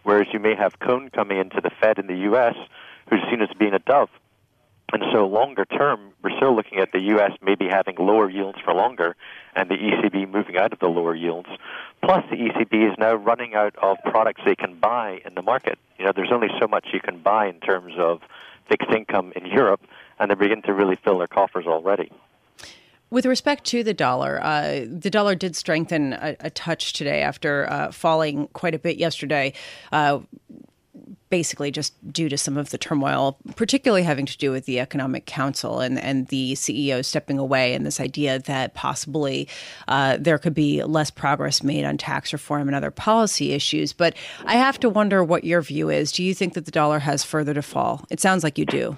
Whereas 0.03 0.29
you 0.33 0.39
may 0.39 0.55
have 0.55 0.79
Cohn 0.79 1.11
coming 1.11 1.39
into 1.39 1.61
the 1.61 1.71
Fed 1.81 1.99
in 1.99 2.07
the 2.07 2.17
U.S., 2.31 2.55
who's 3.09 3.21
seen 3.31 3.43
as 3.43 3.49
being 3.59 3.75
a 3.75 3.79
dove. 3.79 4.11
And 4.91 5.03
so, 5.13 5.27
longer 5.27 5.67
term, 5.67 6.13
we're 6.23 6.35
still 6.37 6.57
looking 6.57 6.79
at 6.79 6.93
the 6.93 7.01
U.S. 7.13 7.33
maybe 7.43 7.69
having 7.69 7.97
lower 7.99 8.31
yields 8.31 8.59
for 8.65 8.73
longer, 8.73 9.17
and 9.55 9.69
the 9.69 9.75
ECB 9.75 10.31
moving 10.31 10.57
out 10.57 10.73
of 10.73 10.79
the 10.79 10.89
lower 10.89 11.15
yields. 11.15 11.49
Plus, 12.03 12.25
the 12.31 12.37
ECB 12.37 12.91
is 12.91 12.97
now 12.99 13.15
running 13.15 13.55
out 13.55 13.77
of 13.83 13.99
products 14.05 14.41
they 14.47 14.55
can 14.55 14.79
buy 14.81 15.21
in 15.27 15.35
the 15.35 15.43
market. 15.43 15.79
You 15.99 16.07
know, 16.07 16.13
there's 16.17 16.33
only 16.33 16.49
so 16.59 16.67
much 16.67 16.87
you 16.95 17.01
can 17.01 17.19
buy 17.19 17.49
in 17.49 17.61
terms 17.61 17.93
of 17.99 18.23
fixed 18.71 18.89
income 18.91 19.33
in 19.37 19.45
Europe, 19.45 19.83
and 20.19 20.31
they 20.31 20.35
begin 20.35 20.63
to 20.63 20.73
really 20.73 20.97
fill 21.05 21.19
their 21.19 21.27
coffers 21.27 21.67
already. 21.67 22.11
With 23.11 23.25
respect 23.25 23.65
to 23.67 23.83
the 23.83 23.95
dollar, 23.95 24.41
uh, 24.43 24.85
the 24.87 25.11
dollar 25.11 25.35
did 25.35 25.57
strengthen 25.57 26.13
a, 26.13 26.37
a 26.41 26.51
touch 26.51 26.93
today 26.93 27.23
after 27.23 27.71
uh, 27.71 27.91
falling 27.91 28.49
quite 28.49 28.75
a 28.75 28.79
bit 28.79 28.99
yesterday. 28.99 29.55
Uh, 29.93 30.21
basically 31.31 31.71
just 31.71 31.95
due 32.13 32.29
to 32.29 32.39
some 32.39 32.57
of 32.57 32.71
the 32.71 32.79
turmoil, 32.79 33.39
particularly 33.57 34.03
having 34.03 34.27
to 34.27 34.37
do 34.39 34.51
with 34.51 34.65
the 34.65 34.81
Economic 34.81 35.27
Council 35.27 35.81
and, 35.81 35.99
and 35.99 36.29
the 36.29 36.55
CEO 36.55 37.05
stepping 37.05 37.39
away, 37.39 37.75
and 37.75 37.85
this 37.85 38.01
idea 38.01 38.39
that 38.41 38.75
possibly 38.75 39.49
uh, 39.89 40.17
there 40.19 40.39
could 40.39 40.55
be 40.55 40.83
less 40.83 41.11
progress 41.11 41.63
made 41.63 41.85
on 41.85 41.99
tax 41.99 42.33
reform 42.33 42.69
and 42.69 42.75
other 42.75 42.91
policy 42.91 43.53
issues. 43.53 43.93
But 43.93 44.15
I 44.45 44.55
have 44.55 44.81
to 44.81 44.89
wonder 44.89 45.23
what 45.23 45.45
your 45.45 45.61
view 45.63 45.91
is. 45.91 46.13
Do 46.13 46.23
you 46.23 46.35
think 46.35 46.55
that 46.55 46.65
the 46.65 46.71
dollar 46.71 46.99
has 46.99 47.25
further 47.25 47.55
to 47.55 47.63
fall? 47.63 48.05
It 48.11 48.21
sounds 48.21 48.43
like 48.43 48.59
you 48.59 48.67
do. 48.67 48.97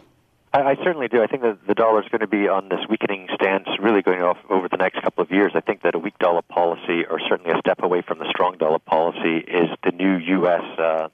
I, 0.53 0.61
I 0.61 0.75
certainly 0.77 1.09
do. 1.09 1.23
I 1.23 1.27
think 1.27 1.43
that 1.43 1.67
the 1.67 1.75
dollar 1.75 2.03
is 2.03 2.09
going 2.09 2.21
to 2.21 2.27
be 2.27 2.49
on 2.49 2.69
this 2.69 2.81
weakening 2.89 3.29
stance 3.35 3.69
really 3.81 4.03
going 4.03 4.23
off 4.23 4.39
over 4.49 4.69
the 4.69 4.77
next 4.77 5.03
couple 5.03 5.23
of 5.23 5.31
years. 5.31 5.53
I 5.55 5.61
think 5.61 5.83
that 5.83 5.95
a 5.95 5.99
weak 5.99 6.19
dollar 6.19 6.43
policy, 6.43 7.05
or 7.09 7.21
certainly 7.29 7.53
a 7.53 7.59
step 7.59 7.83
away 7.83 8.03
from 8.03 8.19
the 8.19 8.29
strong 8.31 8.57
dollar 8.59 8.79
policy, 8.79 9.39
is 9.39 9.69
the 9.85 9.93
new 9.93 10.17
U.S. 10.17 10.63
Uh, 10.79 11.09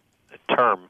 term 0.54 0.88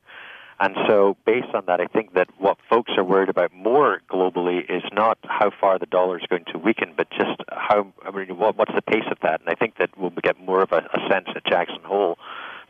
and 0.59 0.75
so, 0.87 1.19
based 1.27 1.55
on 1.55 1.65
that, 1.67 1.83
I 1.83 1.87
think 1.87 2.15
that 2.15 2.29
what 2.39 2.57
folks 2.71 2.93
are 2.97 3.05
worried 3.05 3.29
about 3.29 3.53
more 3.53 4.01
globally 4.11 4.61
is 4.71 4.83
not 4.91 5.19
how 5.23 5.51
far 5.51 5.79
the 5.79 5.85
dollar 5.85 6.19
is 6.19 6.25
going 6.31 6.47
to 6.53 6.59
weaken, 6.59 6.95
but 6.97 7.11
just 7.11 7.43
how, 7.53 7.93
I 8.03 8.11
mean, 8.11 8.39
what, 8.39 8.57
what's 8.57 8.75
the 8.75 8.81
pace 8.81 9.05
of 9.11 9.19
that? 9.23 9.41
And 9.41 9.51
I 9.51 9.55
think 9.55 9.77
that 9.77 9.91
we'll 9.99 10.11
get 10.23 10.41
more 10.41 10.63
of 10.63 10.73
a, 10.73 10.79
a 10.79 11.13
sense 11.13 11.29
at 11.37 11.45
Jackson 11.45 11.83
Hole. 11.85 12.17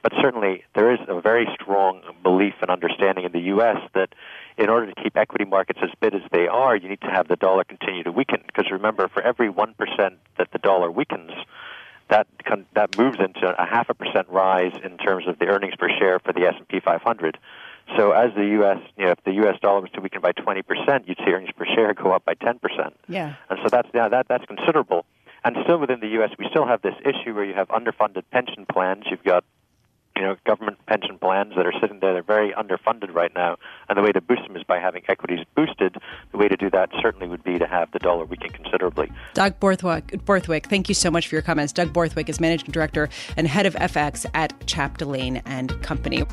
But 0.07 0.21
certainly, 0.23 0.63
there 0.77 0.93
is 0.93 1.01
a 1.09 1.21
very 1.21 1.49
strong 1.61 2.01
belief 2.23 2.55
and 2.61 2.71
understanding 2.71 3.25
in 3.25 3.33
the 3.33 3.41
U.S. 3.57 3.79
that 3.95 4.11
in 4.57 4.69
order 4.69 4.87
to 4.87 5.03
keep 5.03 5.17
equity 5.17 5.45
markets 5.45 5.81
as 5.83 5.91
big 6.01 6.15
as 6.15 6.21
they 6.31 6.47
are, 6.47 6.77
you 6.77 6.89
need 6.89 7.01
to 7.01 7.11
have 7.11 7.27
the 7.27 7.35
dollar 7.35 7.65
continue 7.65 8.05
to 8.05 8.13
weaken. 8.13 8.39
Because 8.47 8.71
remember, 8.71 9.09
for 9.09 9.21
every 9.21 9.51
1% 9.51 9.75
that 10.39 10.49
the 10.53 10.59
dollar 10.61 10.93
weakens, 10.93 11.33
that 12.09 12.29
that 12.75 12.97
moves 12.97 13.19
into 13.19 13.53
a 13.61 13.67
half 13.67 13.91
a 13.91 13.95
percent 13.95 14.29
rise 14.29 14.71
in 14.85 14.97
terms 14.97 15.27
of 15.27 15.41
the 15.41 15.47
earnings 15.47 15.75
per 15.75 15.89
share 15.99 16.21
for 16.21 16.33
the 16.33 16.43
S&P 16.43 16.79
500. 16.79 17.37
So 17.97 18.13
as 18.13 18.33
the 18.37 18.47
U.S., 18.61 18.79
you 18.97 19.07
know, 19.07 19.11
if 19.11 19.25
the 19.25 19.33
U.S. 19.43 19.59
dollar 19.61 19.81
was 19.81 19.91
to 19.95 20.01
weaken 20.01 20.21
by 20.21 20.31
20 20.31 20.63
percent, 20.63 21.09
you'd 21.09 21.19
see 21.19 21.33
earnings 21.33 21.51
per 21.57 21.67
share 21.75 21.93
go 21.95 22.13
up 22.13 22.25
by 22.25 22.35
10 22.35 22.61
percent. 22.61 22.95
Yeah. 23.09 23.35
And 23.51 23.59
so 23.61 23.69
that's 23.69 23.89
yeah, 23.93 24.09
that 24.09 24.29
that's 24.29 24.45
considerable. 24.45 25.05
And 25.45 25.57
still 25.65 25.79
within 25.79 25.99
the 25.99 26.09
U.S., 26.19 26.31
we 26.39 26.47
still 26.51 26.67
have 26.67 26.83
this 26.83 26.95
issue 27.05 27.35
where 27.35 27.45
you 27.45 27.55
have 27.55 27.67
underfunded 27.69 28.23
pension 28.31 28.67
plans. 28.67 29.05
You've 29.11 29.25
got 29.25 29.45
you 30.17 30.23
know, 30.23 30.37
government 30.47 30.79
pension 30.87 31.19
plans 31.19 31.53
that 31.57 31.67
are 31.67 31.73
sitting 31.81 32.01
there, 32.01 32.15
they're 32.15 32.23
very 32.23 32.53
underfunded 32.53 33.15
right 33.15 33.33
now. 33.35 33.57
And 33.89 33.99
the 33.99 34.03
way 34.03 34.13
to 34.13 34.21
boost 34.21 34.43
them 34.47 34.57
is 34.57 34.63
by 34.65 34.79
having 34.79 35.03
equities 35.09 35.41
boosted. 35.55 35.97
The 36.33 36.39
way 36.39 36.49
to 36.49 36.57
do 36.57 36.71
that 36.71 36.91
certainly 37.01 37.29
would 37.29 37.45
be 37.45 37.59
to 37.59 37.67
have 37.67 37.91
the 37.93 37.99
dollar 37.99 38.25
weaken 38.25 38.51
considerably. 38.51 39.13
Doug 39.35 39.61
Borthwick, 39.61 40.25
Borthwick 40.25 40.67
thank 40.67 40.89
you 40.89 40.95
so 40.95 41.11
much 41.11 41.29
for 41.29 41.35
your 41.35 41.43
comments. 41.43 41.73
Doug 41.73 41.93
Borthwick 41.93 42.29
is 42.29 42.41
managing 42.41 42.71
director 42.71 43.09
and 43.37 43.47
head 43.47 43.67
of 43.67 43.75
FX 43.75 44.27
at 44.35 44.59
Chapdelaine 44.61 45.43
and 45.45 45.81
Company. 45.83 46.25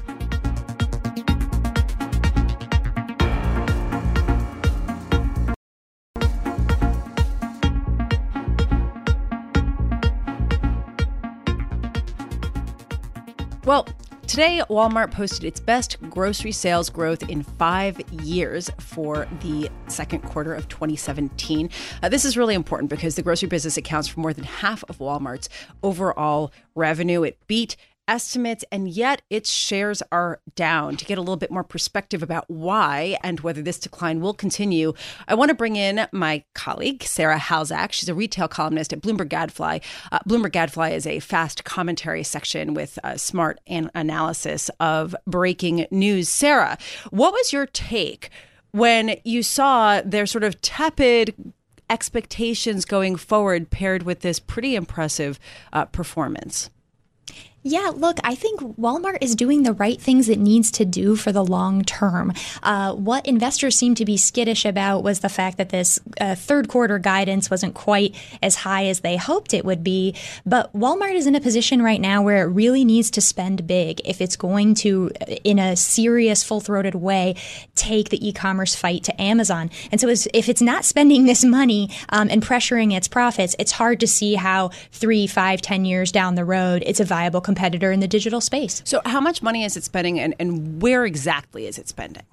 Well, 13.65 13.88
today 14.27 14.62
Walmart 14.70 15.12
posted 15.12 15.46
its 15.46 15.62
best 15.62 15.96
grocery 16.10 16.51
sales 16.51 16.89
growth 16.89 17.29
in 17.29 17.43
five 17.43 18.01
years 18.12 18.70
for 18.77 19.25
the 19.39 19.70
second 19.88 20.20
quarter 20.24 20.53
of 20.53 20.67
2017. 20.67 21.70
Uh, 22.01 22.10
this 22.10 22.25
is 22.25 22.36
really 22.36 22.55
important 22.55 22.89
because 22.89 23.15
the 23.15 23.22
grocery 23.22 23.48
business 23.48 23.77
accounts 23.77 24.10
for 24.10 24.20
more 24.20 24.34
than 24.34 24.43
half 24.43 24.84
of 24.89 24.98
Walmart's 24.98 25.48
overall 25.82 26.51
revenue. 26.75 27.24
It 27.24 27.38
beat 27.48 27.77
estimates, 28.07 28.65
and 28.72 28.89
yet 28.89 29.22
its 29.29 29.50
shares 29.50 30.03
are 30.12 30.41
down. 30.55 30.98
To 30.98 31.05
get 31.05 31.17
a 31.17 31.22
little 31.22 31.38
bit 31.38 31.51
more 31.51 31.63
perspective 31.63 32.22
about 32.22 32.50
why 32.50 33.17
and 33.24 33.39
whether 33.39 33.62
this 33.62 33.79
decline 33.79 34.22
will 34.22 34.33
continue, 34.33 34.93
I 35.27 35.36
want 35.36 35.50
to 35.50 35.55
bring 35.55 35.75
in 35.75 36.07
my 36.12 36.43
colleague, 36.53 37.03
Sarah 37.03 37.39
Halzack. 37.39 37.91
She's 37.91 38.10
a 38.10 38.13
retail 38.13 38.48
columnist 38.48 38.93
at 38.93 39.01
Bloomberg 39.01 39.29
Gadfly. 39.29 39.79
Uh, 40.12 40.19
Bloomberg 40.27 40.51
Gadfly 40.51 40.89
is 40.89 41.07
a 41.07 41.19
fast 41.19 41.63
commentary 41.63 42.24
section 42.24 42.74
with 42.74 43.00
uh, 43.03 43.17
smart 43.17 43.60
an- 43.67 43.91
analysis 43.95 44.69
of 44.79 45.15
breaking 45.25 45.88
news. 45.91 46.29
Sarah, 46.29 46.77
what 47.12 47.33
was 47.33 47.53
your 47.53 47.65
take 47.65 48.29
when 48.72 49.17
you 49.24 49.43
saw 49.43 50.01
their 50.01 50.25
sort 50.25 50.43
of 50.43 50.62
tepid 50.62 51.53
expectations 51.89 52.86
going 52.86 53.15
forward 53.15 53.69
paired 53.69 54.03
with 54.03 54.22
this 54.22 54.39
pretty 54.39 54.75
impressive 54.75 55.39
uh, 55.72 55.86
performance? 55.86 56.69
Yeah, 57.65 57.91
look, 57.96 58.20
I 58.25 58.36
think 58.36 58.60
Walmart 58.77 59.20
is 59.22 59.36
doing 59.36 59.63
the 59.63 59.72
right 59.72 60.00
things 60.00 60.27
it 60.27 60.38
needs 60.38 60.70
to 60.72 60.86
do 60.86 61.15
for 61.15 61.32
the 61.32 61.46
long 61.46 61.84
term. 61.84 62.34
Uh, 62.62 62.93
what 62.93 63.25
investors 63.25 63.77
seem 63.77 63.96
to 63.96 64.05
be 64.05 64.17
skittish 64.17 64.65
about 64.65 65.01
was 65.01 65.22
the 65.22 65.29
fact 65.29 65.58
that 65.58 65.70
this 65.70 65.98
uh, 66.20 66.36
third 66.36 66.67
quarter 66.67 67.00
guidance 67.00 67.50
wasn't 67.50 67.74
quite 67.74 68.15
as 68.41 68.55
high 68.55 68.88
as 68.88 69.00
they 69.00 69.15
hoped 69.15 69.53
it 69.53 69.63
would 69.63 69.82
be. 69.82 70.13
But 70.46 70.74
Walmart 70.74 71.15
is 71.15 71.25
in 71.25 71.36
a 71.36 71.39
position 71.39 71.82
right 71.82 72.01
now 72.01 72.22
where 72.22 72.43
it 72.43 72.51
really 72.51 72.84
needs 72.84 73.10
to 73.12 73.22
spend 73.22 73.65
big 73.65 74.01
if 74.03 74.20
it's 74.20 74.36
going 74.36 74.75
to, 74.75 75.12
in 75.46 75.58
a 75.58 75.77
serious, 75.77 76.43
full 76.43 76.60
throated 76.60 76.96
way, 76.96 77.36
take 77.75 78.10
the 78.10 78.27
e 78.27 78.34
commerce 78.34 78.75
fight 78.75 79.05
to 79.05 79.22
Amazon. 79.22 79.70
And 79.89 80.01
so 80.01 80.10
if 80.10 80.50
it's 80.50 80.62
not 80.62 80.84
spending 80.84 81.25
this 81.25 81.46
money 81.46 81.89
um, 82.10 82.27
and 82.29 82.43
pressuring 82.43 82.93
its 82.93 83.08
profits, 83.08 83.55
it's 83.58 83.72
hard 83.72 84.01
to 84.01 84.08
see 84.08 84.34
how 84.34 84.72
three, 84.91 85.27
five, 85.27 85.62
ten 85.62 85.86
years 85.86 86.12
down 86.12 86.36
the 86.36 86.43
road 86.43 86.84
it's 86.86 87.00
a 87.00 87.05
viable 87.05 87.39
competitor 87.55 87.91
in 87.91 88.00
the 88.00 88.07
digital 88.07 88.41
space. 88.41 88.81
So, 88.83 89.01
how 89.05 89.22
much 89.22 89.41
money 89.43 89.63
is 89.63 89.77
it 89.77 89.83
spending, 89.83 90.19
and, 90.19 90.33
and 90.39 90.81
where 90.81 91.05
exactly 91.05 91.67
is 91.67 91.77
it 91.77 91.88
spending? 91.88 92.24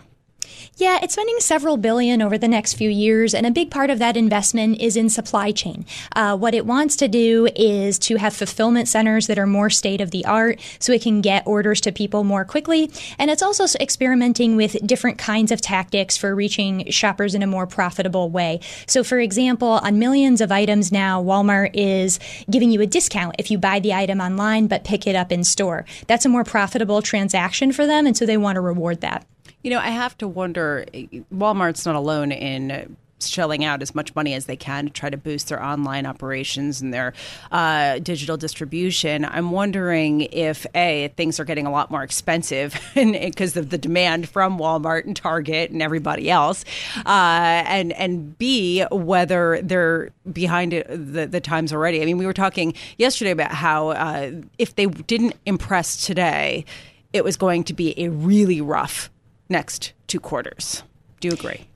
Yeah, 0.80 0.98
it's 1.02 1.12
spending 1.12 1.38
several 1.40 1.76
billion 1.76 2.22
over 2.22 2.38
the 2.38 2.48
next 2.48 2.72
few 2.72 2.88
years, 2.88 3.34
and 3.34 3.46
a 3.46 3.50
big 3.50 3.70
part 3.70 3.90
of 3.90 3.98
that 3.98 4.16
investment 4.16 4.80
is 4.80 4.96
in 4.96 5.10
supply 5.10 5.52
chain. 5.52 5.84
Uh, 6.16 6.34
what 6.38 6.54
it 6.54 6.64
wants 6.64 6.96
to 6.96 7.06
do 7.06 7.48
is 7.54 7.98
to 7.98 8.16
have 8.16 8.34
fulfillment 8.34 8.88
centers 8.88 9.26
that 9.26 9.38
are 9.38 9.46
more 9.46 9.68
state 9.68 10.00
of 10.00 10.10
the 10.10 10.24
art 10.24 10.58
so 10.78 10.94
it 10.94 11.02
can 11.02 11.20
get 11.20 11.46
orders 11.46 11.82
to 11.82 11.92
people 11.92 12.24
more 12.24 12.46
quickly. 12.46 12.90
And 13.18 13.30
it's 13.30 13.42
also 13.42 13.66
experimenting 13.78 14.56
with 14.56 14.74
different 14.86 15.18
kinds 15.18 15.52
of 15.52 15.60
tactics 15.60 16.16
for 16.16 16.34
reaching 16.34 16.90
shoppers 16.90 17.34
in 17.34 17.42
a 17.42 17.46
more 17.46 17.66
profitable 17.66 18.30
way. 18.30 18.60
So, 18.86 19.04
for 19.04 19.18
example, 19.18 19.80
on 19.82 19.98
millions 19.98 20.40
of 20.40 20.50
items 20.50 20.90
now, 20.90 21.22
Walmart 21.22 21.72
is 21.74 22.18
giving 22.48 22.70
you 22.70 22.80
a 22.80 22.86
discount 22.86 23.34
if 23.38 23.50
you 23.50 23.58
buy 23.58 23.80
the 23.80 23.92
item 23.92 24.18
online 24.18 24.66
but 24.66 24.84
pick 24.84 25.06
it 25.06 25.14
up 25.14 25.30
in 25.30 25.44
store. 25.44 25.84
That's 26.06 26.24
a 26.24 26.30
more 26.30 26.44
profitable 26.44 27.02
transaction 27.02 27.70
for 27.70 27.86
them, 27.86 28.06
and 28.06 28.16
so 28.16 28.24
they 28.24 28.38
want 28.38 28.56
to 28.56 28.62
reward 28.62 29.02
that. 29.02 29.26
You 29.62 29.70
know, 29.70 29.78
I 29.78 29.90
have 29.90 30.16
to 30.18 30.28
wonder 30.28 30.86
Walmart's 31.32 31.84
not 31.84 31.94
alone 31.94 32.32
in 32.32 32.96
shelling 33.22 33.64
out 33.64 33.82
as 33.82 33.94
much 33.94 34.14
money 34.14 34.34
as 34.34 34.46
they 34.46 34.56
can 34.56 34.86
to 34.86 34.92
try 34.92 35.10
to 35.10 35.16
boost 35.16 35.48
their 35.48 35.62
online 35.62 36.06
operations 36.06 36.80
and 36.80 36.92
their 36.92 37.12
uh, 37.52 37.98
digital 37.98 38.36
distribution. 38.36 39.24
I'm 39.24 39.50
wondering 39.50 40.22
if 40.22 40.66
a 40.74 41.12
things 41.16 41.38
are 41.40 41.44
getting 41.44 41.66
a 41.66 41.70
lot 41.70 41.90
more 41.90 42.02
expensive 42.02 42.80
because 42.94 43.56
of 43.56 43.70
the 43.70 43.78
demand 43.78 44.28
from 44.28 44.58
Walmart 44.58 45.04
and 45.04 45.16
Target 45.16 45.70
and 45.70 45.82
everybody 45.82 46.30
else, 46.30 46.64
uh, 47.04 47.62
and 47.66 47.92
and 47.92 48.38
b 48.38 48.84
whether 48.90 49.60
they're 49.62 50.10
behind 50.32 50.72
the 50.72 51.28
the 51.30 51.40
times 51.40 51.72
already. 51.72 52.02
I 52.02 52.04
mean, 52.04 52.18
we 52.18 52.26
were 52.26 52.32
talking 52.32 52.74
yesterday 52.98 53.30
about 53.30 53.52
how 53.52 53.90
uh, 53.90 54.30
if 54.58 54.76
they 54.76 54.86
didn't 54.86 55.34
impress 55.46 56.06
today, 56.06 56.64
it 57.12 57.24
was 57.24 57.36
going 57.36 57.64
to 57.64 57.74
be 57.74 57.98
a 58.02 58.08
really 58.08 58.60
rough 58.60 59.10
next 59.50 59.92
two 60.06 60.20
quarters. 60.20 60.82
Do 61.20 61.28
you 61.28 61.34
agree? 61.34 61.66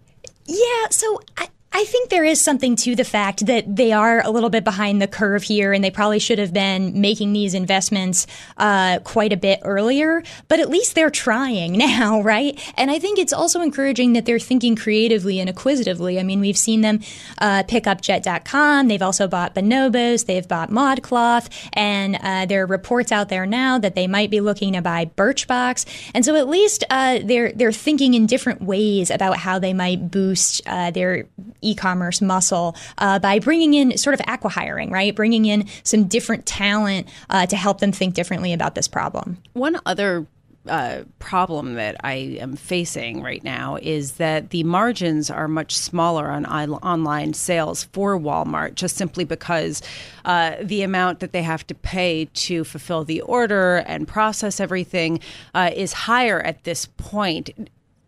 Yeah, 0.47 0.88
so 0.90 1.21
I, 1.37 1.49
I 1.76 1.83
think 1.87 2.09
there 2.09 2.23
is 2.23 2.40
something 2.40 2.76
to 2.76 2.95
the 2.95 3.02
fact 3.02 3.47
that 3.47 3.75
they 3.75 3.90
are 3.90 4.25
a 4.25 4.31
little 4.31 4.49
bit 4.49 4.62
behind 4.62 5.02
the 5.02 5.09
curve 5.09 5.43
here, 5.43 5.73
and 5.73 5.83
they 5.83 5.90
probably 5.90 6.21
should 6.21 6.38
have 6.38 6.52
been 6.52 7.00
making 7.00 7.33
these 7.33 7.52
investments 7.52 8.28
uh, 8.59 9.00
quite 9.00 9.33
a 9.33 9.37
bit 9.37 9.59
earlier. 9.64 10.23
But 10.47 10.61
at 10.61 10.69
least 10.69 10.95
they're 10.95 11.11
trying 11.11 11.73
now, 11.78 12.23
right? 12.23 12.57
And 12.76 12.93
I 12.93 13.00
think 13.00 13.19
it's 13.19 13.33
also 13.33 13.61
encouraging 13.61 14.12
that 14.12 14.25
they're 14.25 14.38
thinking 14.38 14.76
creatively 14.76 15.40
and 15.40 15.50
acquisitively. 15.50 16.21
I 16.21 16.23
mean, 16.23 16.38
we've 16.38 16.57
seen 16.57 16.83
them 16.83 17.00
uh, 17.38 17.64
pick 17.66 17.88
up 17.88 18.00
Jet.com. 18.00 18.87
They've 18.87 19.02
also 19.02 19.26
bought 19.26 19.57
Bonobos. 19.57 20.26
They've 20.26 20.47
bought 20.47 20.71
ModCloth, 20.71 21.50
and 21.73 22.16
uh, 22.23 22.47
there 22.47 22.62
are 22.62 22.66
reports 22.66 23.11
out 23.11 23.31
there 23.31 23.47
now 23.47 23.78
that 23.78 23.97
they 23.97 24.07
might 24.07 24.31
be 24.31 24.38
looking 24.40 24.75
to 24.75 24.81
buy 24.81 25.07
Birchbox. 25.07 25.87
And 26.14 26.25
so 26.25 26.37
at 26.37 26.49
least 26.49 26.85
uh, 26.88 27.19
they're 27.25 27.50
they're 27.50 27.73
thinking 27.73 28.14
in 28.14 28.26
different 28.26 28.62
ways 28.62 29.11
about 29.11 29.38
how 29.38 29.59
they 29.59 29.73
might 29.73 30.12
boost 30.12 30.62
uh, 30.69 30.93
their 30.93 31.26
e-commerce 31.64 32.21
muscle 32.21 32.76
uh, 32.99 33.18
by 33.18 33.38
bringing 33.38 33.75
in 33.75 33.97
sort 33.97 34.14
of 34.14 34.21
acqui-hiring, 34.26 34.90
right? 34.90 35.14
Bringing 35.14 35.47
in 35.47 35.66
some 35.83 36.04
different 36.04 36.47
talent 36.47 37.09
uh, 37.30 37.47
to 37.47 37.56
help 37.56 37.78
them 37.78 37.92
think 37.92 38.14
differently 38.14 38.52
about 38.52 38.75
this 38.75 38.88
problem. 38.88 39.38
One 39.52 39.80
other 39.87 40.26
uh, 40.68 41.02
problem 41.18 41.75
that 41.75 41.97
I 42.02 42.14
am 42.40 42.56
facing 42.56 43.23
right 43.23 43.42
now 43.44 43.76
is 43.83 44.12
that 44.12 44.50
the 44.50 44.64
margins 44.64 45.30
are 45.30 45.49
much 45.49 45.76
smaller 45.76 46.30
on 46.30 46.47
online 46.47 47.35
sales 47.35 47.85
for 47.85 48.18
Walmart, 48.18 48.75
just 48.75 48.97
simply 48.97 49.25
because 49.25 49.83
uh, 50.25 50.56
the 50.62 50.83
amount 50.83 51.21
that 51.21 51.33
they 51.33 51.42
have 51.42 51.66
to 51.66 51.75
pay 51.75 52.26
to 52.33 52.64
fulfill 52.64 53.04
the 53.04 53.21
order 53.23 53.85
and 53.87 54.09
process 54.09 54.59
everything 54.59 55.21
uh, 55.54 55.71
is 55.75 55.92
higher 55.92 56.40
at 56.40 56.64
this 56.64 56.87
point 56.97 57.50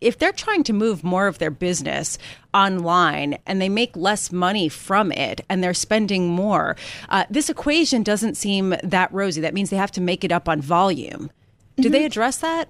if 0.01 0.17
they're 0.17 0.31
trying 0.31 0.63
to 0.63 0.73
move 0.73 1.03
more 1.03 1.27
of 1.27 1.39
their 1.39 1.51
business 1.51 2.17
online 2.53 3.37
and 3.45 3.61
they 3.61 3.69
make 3.69 3.95
less 3.95 4.31
money 4.31 4.69
from 4.69 5.11
it 5.11 5.41
and 5.49 5.63
they're 5.63 5.73
spending 5.73 6.29
more, 6.29 6.75
uh, 7.09 7.25
this 7.29 7.49
equation 7.49 8.03
doesn't 8.03 8.35
seem 8.35 8.75
that 8.83 9.11
rosy. 9.13 9.41
That 9.41 9.53
means 9.53 9.69
they 9.69 9.77
have 9.77 9.91
to 9.91 10.01
make 10.01 10.23
it 10.23 10.31
up 10.31 10.47
on 10.47 10.61
volume. 10.61 11.29
Do 11.75 11.83
mm-hmm. 11.83 11.91
they 11.91 12.05
address 12.05 12.37
that? 12.37 12.69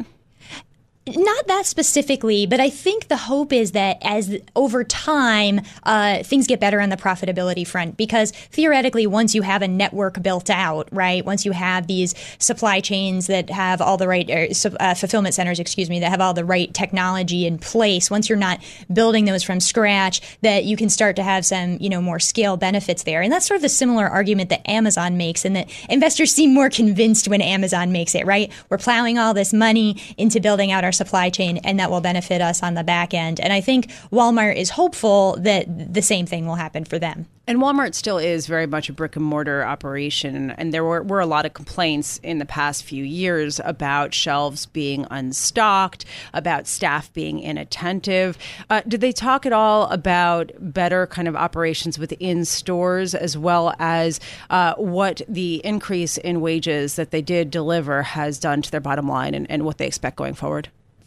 Not 1.07 1.47
that 1.47 1.65
specifically, 1.65 2.45
but 2.45 2.59
I 2.59 2.69
think 2.69 3.07
the 3.07 3.17
hope 3.17 3.53
is 3.53 3.71
that 3.71 3.97
as 4.01 4.37
over 4.55 4.83
time 4.83 5.61
uh, 5.83 6.23
things 6.23 6.47
get 6.47 6.59
better 6.59 6.81
on 6.81 6.89
the 6.89 6.97
profitability 6.97 7.65
front, 7.65 7.95
because 7.95 8.31
theoretically, 8.31 9.07
once 9.07 9.33
you 9.33 9.41
have 9.41 9.61
a 9.61 9.67
network 9.67 10.21
built 10.21 10.49
out, 10.49 10.89
right, 10.91 11.23
once 11.25 11.45
you 11.45 11.53
have 11.53 11.87
these 11.87 12.13
supply 12.39 12.81
chains 12.81 13.27
that 13.27 13.49
have 13.49 13.81
all 13.81 13.95
the 13.97 14.07
right 14.07 14.29
er, 14.29 14.47
uh, 14.79 14.93
fulfillment 14.95 15.33
centers, 15.33 15.59
excuse 15.59 15.89
me, 15.89 15.99
that 16.01 16.09
have 16.09 16.19
all 16.19 16.33
the 16.33 16.43
right 16.43 16.73
technology 16.73 17.45
in 17.45 17.57
place, 17.57 18.11
once 18.11 18.27
you're 18.27 18.37
not 18.37 18.59
building 18.91 19.25
those 19.25 19.43
from 19.43 19.59
scratch, 19.59 20.21
that 20.41 20.65
you 20.65 20.75
can 20.75 20.89
start 20.89 21.15
to 21.15 21.23
have 21.23 21.45
some, 21.45 21.77
you 21.79 21.89
know, 21.89 22.01
more 22.01 22.19
scale 22.19 22.57
benefits 22.57 23.03
there. 23.03 23.21
And 23.21 23.31
that's 23.31 23.47
sort 23.47 23.55
of 23.55 23.61
the 23.61 23.69
similar 23.69 24.07
argument 24.07 24.49
that 24.49 24.67
Amazon 24.69 25.15
makes, 25.15 25.45
and 25.45 25.55
that 25.55 25.69
investors 25.89 26.33
seem 26.33 26.53
more 26.53 26.69
convinced 26.69 27.29
when 27.29 27.41
Amazon 27.41 27.93
makes 27.93 28.13
it, 28.13 28.25
right? 28.25 28.51
We're 28.69 28.77
plowing 28.77 29.17
all 29.17 29.33
this 29.33 29.53
money 29.53 30.01
into 30.17 30.41
building 30.41 30.71
out 30.71 30.83
our 30.83 30.91
supply 30.97 31.29
chain, 31.29 31.57
and 31.57 31.79
that 31.79 31.89
will 31.89 32.01
benefit 32.01 32.41
us 32.41 32.61
on 32.63 32.73
the 32.73 32.83
back 32.83 33.13
end. 33.13 33.39
And 33.39 33.53
I 33.53 33.61
think 33.61 33.89
Walmart 34.11 34.55
is 34.55 34.71
hopeful 34.71 35.37
that 35.39 35.93
the 35.93 36.01
same 36.01 36.25
thing 36.25 36.45
will 36.45 36.55
happen 36.55 36.83
for 36.83 36.99
them. 36.99 37.27
And 37.49 37.59
Walmart 37.59 37.95
still 37.95 38.17
is 38.17 38.45
very 38.45 38.67
much 38.67 38.89
a 38.89 38.93
brick 38.93 39.15
and 39.15 39.23
mortar 39.23 39.63
operation. 39.63 40.51
And 40.51 40.73
there 40.73 40.83
were, 40.83 41.01
were 41.01 41.21
a 41.21 41.25
lot 41.25 41.45
of 41.45 41.53
complaints 41.53 42.19
in 42.21 42.39
the 42.39 42.45
past 42.45 42.83
few 42.83 43.05
years 43.05 43.61
about 43.63 44.13
shelves 44.13 44.65
being 44.65 45.07
unstocked, 45.09 46.03
about 46.33 46.67
staff 46.67 47.11
being 47.13 47.39
inattentive. 47.39 48.37
Uh, 48.69 48.81
did 48.85 48.99
they 48.99 49.13
talk 49.13 49.45
at 49.45 49.53
all 49.53 49.83
about 49.85 50.51
better 50.59 51.07
kind 51.07 51.29
of 51.29 51.37
operations 51.37 51.97
within 51.97 52.43
stores 52.43 53.15
as 53.15 53.37
well 53.37 53.73
as 53.79 54.19
uh, 54.49 54.73
what 54.75 55.21
the 55.29 55.61
increase 55.63 56.17
in 56.17 56.41
wages 56.41 56.97
that 56.97 57.11
they 57.11 57.21
did 57.21 57.49
deliver 57.49 58.03
has 58.03 58.39
done 58.39 58.61
to 58.61 58.69
their 58.71 58.81
bottom 58.81 59.07
line 59.07 59.33
and, 59.33 59.49
and 59.49 59.63
what 59.63 59.77
they 59.77 59.87
expect 59.87 60.17
going 60.17 60.33
forward? 60.33 60.69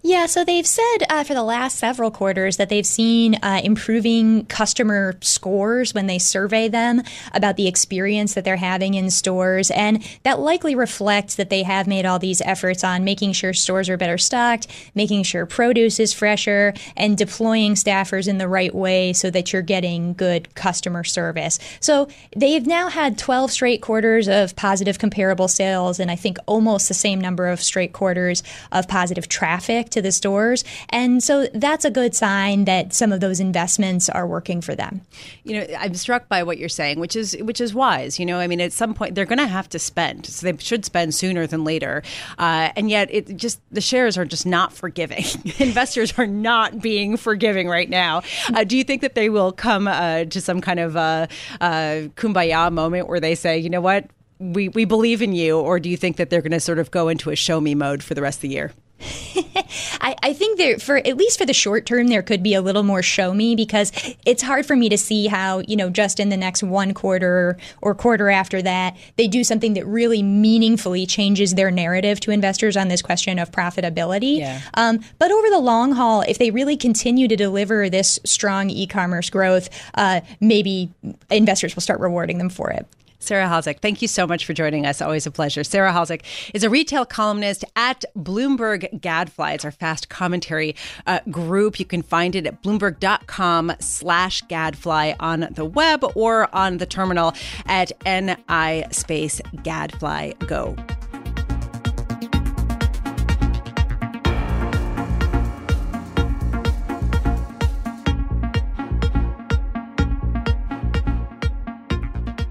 Yeah, 0.00 0.26
so 0.26 0.44
they've 0.44 0.66
said 0.66 0.98
uh, 1.10 1.24
for 1.24 1.34
the 1.34 1.42
last 1.42 1.76
several 1.76 2.12
quarters 2.12 2.56
that 2.56 2.68
they've 2.68 2.86
seen 2.86 3.34
uh, 3.42 3.60
improving 3.64 4.46
customer 4.46 5.16
scores 5.20 5.92
when 5.92 6.06
they 6.06 6.20
survey 6.20 6.68
them 6.68 7.02
about 7.34 7.56
the 7.56 7.66
experience 7.66 8.34
that 8.34 8.44
they're 8.44 8.56
having 8.56 8.94
in 8.94 9.10
stores. 9.10 9.72
And 9.72 10.06
that 10.22 10.38
likely 10.38 10.76
reflects 10.76 11.34
that 11.34 11.50
they 11.50 11.64
have 11.64 11.88
made 11.88 12.06
all 12.06 12.20
these 12.20 12.40
efforts 12.42 12.84
on 12.84 13.02
making 13.02 13.32
sure 13.32 13.52
stores 13.52 13.88
are 13.88 13.96
better 13.96 14.18
stocked, 14.18 14.68
making 14.94 15.24
sure 15.24 15.46
produce 15.46 15.98
is 15.98 16.12
fresher, 16.12 16.74
and 16.96 17.18
deploying 17.18 17.74
staffers 17.74 18.28
in 18.28 18.38
the 18.38 18.46
right 18.46 18.72
way 18.72 19.12
so 19.12 19.30
that 19.30 19.52
you're 19.52 19.62
getting 19.62 20.14
good 20.14 20.54
customer 20.54 21.02
service. 21.02 21.58
So 21.80 22.06
they've 22.36 22.64
now 22.64 22.88
had 22.88 23.18
12 23.18 23.50
straight 23.50 23.82
quarters 23.82 24.28
of 24.28 24.54
positive 24.54 25.00
comparable 25.00 25.48
sales, 25.48 25.98
and 25.98 26.08
I 26.08 26.16
think 26.16 26.38
almost 26.46 26.86
the 26.86 26.94
same 26.94 27.20
number 27.20 27.48
of 27.48 27.60
straight 27.60 27.92
quarters 27.92 28.44
of 28.70 28.86
positive 28.86 29.28
traffic 29.28 29.87
to 29.90 30.02
the 30.02 30.12
stores. 30.12 30.64
And 30.90 31.22
so 31.22 31.46
that's 31.54 31.84
a 31.84 31.90
good 31.90 32.14
sign 32.14 32.64
that 32.64 32.92
some 32.92 33.12
of 33.12 33.20
those 33.20 33.40
investments 33.40 34.08
are 34.08 34.26
working 34.26 34.60
for 34.60 34.74
them. 34.74 35.02
You 35.44 35.60
know, 35.60 35.66
I'm 35.78 35.94
struck 35.94 36.28
by 36.28 36.42
what 36.42 36.58
you're 36.58 36.68
saying, 36.68 37.00
which 37.00 37.16
is 37.16 37.36
which 37.40 37.60
is 37.60 37.74
wise. 37.74 38.18
You 38.18 38.26
know, 38.26 38.38
I 38.38 38.46
mean, 38.46 38.60
at 38.60 38.72
some 38.72 38.94
point 38.94 39.14
they're 39.14 39.24
going 39.24 39.38
to 39.38 39.46
have 39.46 39.68
to 39.70 39.78
spend, 39.78 40.26
so 40.26 40.50
they 40.50 40.56
should 40.58 40.84
spend 40.84 41.14
sooner 41.14 41.46
than 41.46 41.64
later. 41.64 42.02
Uh, 42.38 42.70
and 42.76 42.90
yet, 42.90 43.08
it 43.12 43.36
just 43.36 43.60
the 43.70 43.80
shares 43.80 44.16
are 44.18 44.24
just 44.24 44.46
not 44.46 44.72
forgiving. 44.72 45.24
Investors 45.58 46.14
are 46.18 46.26
not 46.26 46.80
being 46.80 47.16
forgiving 47.16 47.68
right 47.68 47.88
now. 47.88 48.22
Uh, 48.54 48.64
do 48.64 48.76
you 48.76 48.84
think 48.84 49.02
that 49.02 49.14
they 49.14 49.28
will 49.28 49.52
come 49.52 49.88
uh, 49.88 50.24
to 50.24 50.40
some 50.40 50.60
kind 50.60 50.80
of 50.80 50.96
uh, 50.96 51.26
uh, 51.60 52.08
kumbaya 52.16 52.72
moment 52.72 53.08
where 53.08 53.20
they 53.20 53.34
say, 53.34 53.58
you 53.58 53.70
know 53.70 53.80
what? 53.80 54.06
We, 54.38 54.68
we 54.68 54.84
believe 54.84 55.20
in 55.20 55.32
you, 55.32 55.58
or 55.58 55.80
do 55.80 55.88
you 55.88 55.96
think 55.96 56.16
that 56.16 56.30
they're 56.30 56.42
going 56.42 56.52
to 56.52 56.60
sort 56.60 56.78
of 56.78 56.92
go 56.92 57.08
into 57.08 57.30
a 57.30 57.36
show 57.36 57.60
me 57.60 57.74
mode 57.74 58.04
for 58.04 58.14
the 58.14 58.22
rest 58.22 58.38
of 58.38 58.42
the 58.42 58.50
year? 58.50 58.72
I, 60.00 60.16
I, 60.22 60.32
think 60.32 60.58
there 60.58 60.78
for 60.78 60.96
at 60.96 61.16
least 61.16 61.38
for 61.38 61.46
the 61.46 61.52
short 61.52 61.86
term 61.86 62.08
there 62.08 62.22
could 62.22 62.42
be 62.42 62.54
a 62.54 62.60
little 62.60 62.82
more 62.82 63.02
show 63.02 63.32
me 63.32 63.54
because 63.54 63.92
it's 64.26 64.42
hard 64.42 64.66
for 64.66 64.74
me 64.74 64.88
to 64.88 64.98
see 64.98 65.28
how 65.28 65.60
you 65.60 65.76
know 65.76 65.88
just 65.88 66.18
in 66.18 66.30
the 66.30 66.36
next 66.36 66.64
one 66.64 66.94
quarter 66.94 67.56
or 67.80 67.94
quarter 67.94 68.28
after 68.28 68.60
that 68.60 68.96
they 69.14 69.28
do 69.28 69.44
something 69.44 69.74
that 69.74 69.86
really 69.86 70.22
meaningfully 70.22 71.06
changes 71.06 71.54
their 71.54 71.70
narrative 71.70 72.18
to 72.20 72.32
investors 72.32 72.76
on 72.76 72.88
this 72.88 73.02
question 73.02 73.38
of 73.38 73.50
profitability. 73.50 74.38
Yeah. 74.38 74.60
Um, 74.74 75.00
but 75.18 75.30
over 75.30 75.50
the 75.50 75.58
long 75.58 75.92
haul, 75.92 76.22
if 76.22 76.38
they 76.38 76.50
really 76.50 76.76
continue 76.76 77.28
to 77.28 77.36
deliver 77.36 77.90
this 77.90 78.18
strong 78.24 78.70
e-commerce 78.70 79.30
growth, 79.30 79.68
uh, 79.94 80.20
maybe 80.40 80.90
investors 81.30 81.74
will 81.74 81.82
start 81.82 82.00
rewarding 82.00 82.38
them 82.38 82.50
for 82.50 82.70
it. 82.70 82.86
Sarah 83.18 83.46
Halzack, 83.46 83.80
thank 83.80 84.00
you 84.00 84.08
so 84.08 84.26
much 84.26 84.46
for 84.46 84.52
joining 84.52 84.86
us. 84.86 85.02
Always 85.02 85.26
a 85.26 85.30
pleasure. 85.30 85.64
Sarah 85.64 85.92
Halzack 85.92 86.22
is 86.54 86.62
a 86.62 86.70
retail 86.70 87.04
columnist 87.04 87.64
at 87.76 88.04
Bloomberg 88.16 89.00
Gadfly. 89.00 89.52
It's 89.52 89.64
our 89.64 89.70
fast 89.70 90.08
commentary 90.08 90.76
uh, 91.06 91.20
group. 91.30 91.78
You 91.80 91.86
can 91.86 92.02
find 92.02 92.34
it 92.34 92.46
at 92.46 92.62
bloomberg.com 92.62 93.72
slash 93.80 94.42
gadfly 94.42 95.14
on 95.18 95.48
the 95.50 95.64
web 95.64 96.04
or 96.14 96.54
on 96.54 96.78
the 96.78 96.86
terminal 96.86 97.34
at 97.66 97.92
NI 98.06 98.84
space 98.90 99.40
gadfly 99.62 100.32
go. 100.46 100.76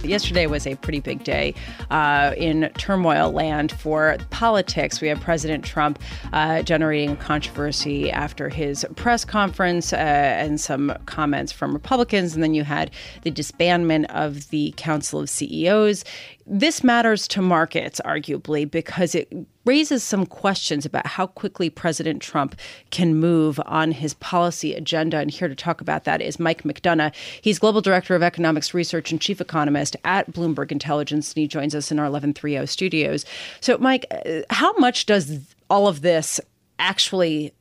Yesterday 0.08 0.48
was 0.48 0.66
a 0.66 0.76
pretty 0.76 1.00
big 1.00 1.24
day 1.24 1.54
uh, 1.92 2.34
in 2.38 2.72
turmoil 2.78 3.32
land 3.32 3.72
for 3.72 4.18
politics. 4.30 5.02
We 5.02 5.08
have 5.10 5.20
President 5.20 5.64
Trump 5.64 6.00
uh, 6.34 6.62
generating 6.64 7.16
controversy 7.18 8.12
after 8.12 8.50
his 8.50 8.86
press 8.96 9.26
conference 9.26 9.94
uh, 9.94 9.98
and 9.98 10.60
some 10.60 10.94
comments 11.06 11.52
from 11.52 11.74
Republicans. 11.74 12.34
And 12.34 12.44
then 12.44 12.54
you 12.54 12.64
had 12.64 12.92
the 13.24 13.32
disbandment 13.32 14.06
of 14.06 14.50
the 14.50 14.74
Council 14.78 15.20
of 15.20 15.30
CEOs. 15.30 16.04
This 16.50 16.82
matters 16.82 17.28
to 17.30 17.42
markets, 17.42 18.00
arguably, 18.06 18.70
because 18.70 19.14
it 19.14 19.28
raises 19.66 20.02
some 20.02 20.26
questions 20.26 20.86
about 20.86 21.06
how 21.06 21.28
quickly 21.28 21.70
President 21.70 22.22
Trump 22.22 22.58
can 22.90 23.16
move 23.16 23.60
on 23.66 23.92
his 23.92 24.14
policy 24.14 24.74
agenda. 24.74 25.18
And 25.18 25.30
here 25.30 25.50
to 25.50 25.56
talk 25.56 25.82
about 25.82 26.06
that 26.06 26.22
is 26.22 26.40
Mike 26.40 26.64
McDonough. 26.64 27.14
He's 27.42 27.60
Global 27.60 27.82
Director 27.82 28.16
of 28.16 28.24
Economics 28.24 28.74
Research 28.74 29.12
and 29.12 29.20
Chief 29.20 29.42
Economist 29.42 29.98
at 30.06 30.32
Bloomberg 30.32 30.72
Intelligence, 30.72 31.34
and 31.34 31.42
he 31.42 31.48
joins 31.50 31.76
us 31.76 31.92
in 31.92 32.00
our 32.00 32.06
1130 32.06 32.66
studios. 32.66 33.26
So, 33.60 33.78
Mike, 33.78 34.06
uh, 34.12 34.44
how 34.50 34.72
much 34.78 35.06
does 35.06 35.40
all 35.70 35.90
of 35.90 36.00
this 36.00 36.40
actually 36.80 37.54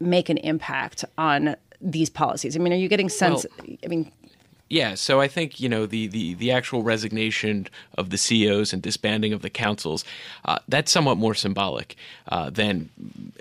make 0.00 0.30
an 0.30 0.38
impact 0.38 1.04
on 1.18 1.56
these 1.82 2.08
policies? 2.08 2.56
I 2.56 2.58
mean, 2.58 2.72
are 2.72 2.76
you 2.76 2.88
getting 2.88 3.10
sense? 3.10 3.44
Well, 3.58 3.76
I 3.84 3.88
mean, 3.88 4.10
Yeah, 4.70 4.94
so 4.94 5.20
I 5.20 5.26
think 5.26 5.58
you 5.58 5.68
know 5.68 5.84
the, 5.84 6.06
the, 6.06 6.34
the 6.34 6.52
actual 6.52 6.84
resignation 6.84 7.66
of 7.98 8.10
the 8.10 8.16
CEOs 8.16 8.72
and 8.72 8.80
disbanding 8.80 9.32
of 9.32 9.42
the 9.42 9.50
councils 9.50 10.04
uh, 10.44 10.60
that's 10.68 10.92
somewhat 10.92 11.18
more 11.18 11.34
symbolic 11.34 11.96
uh, 12.28 12.50
than 12.50 12.88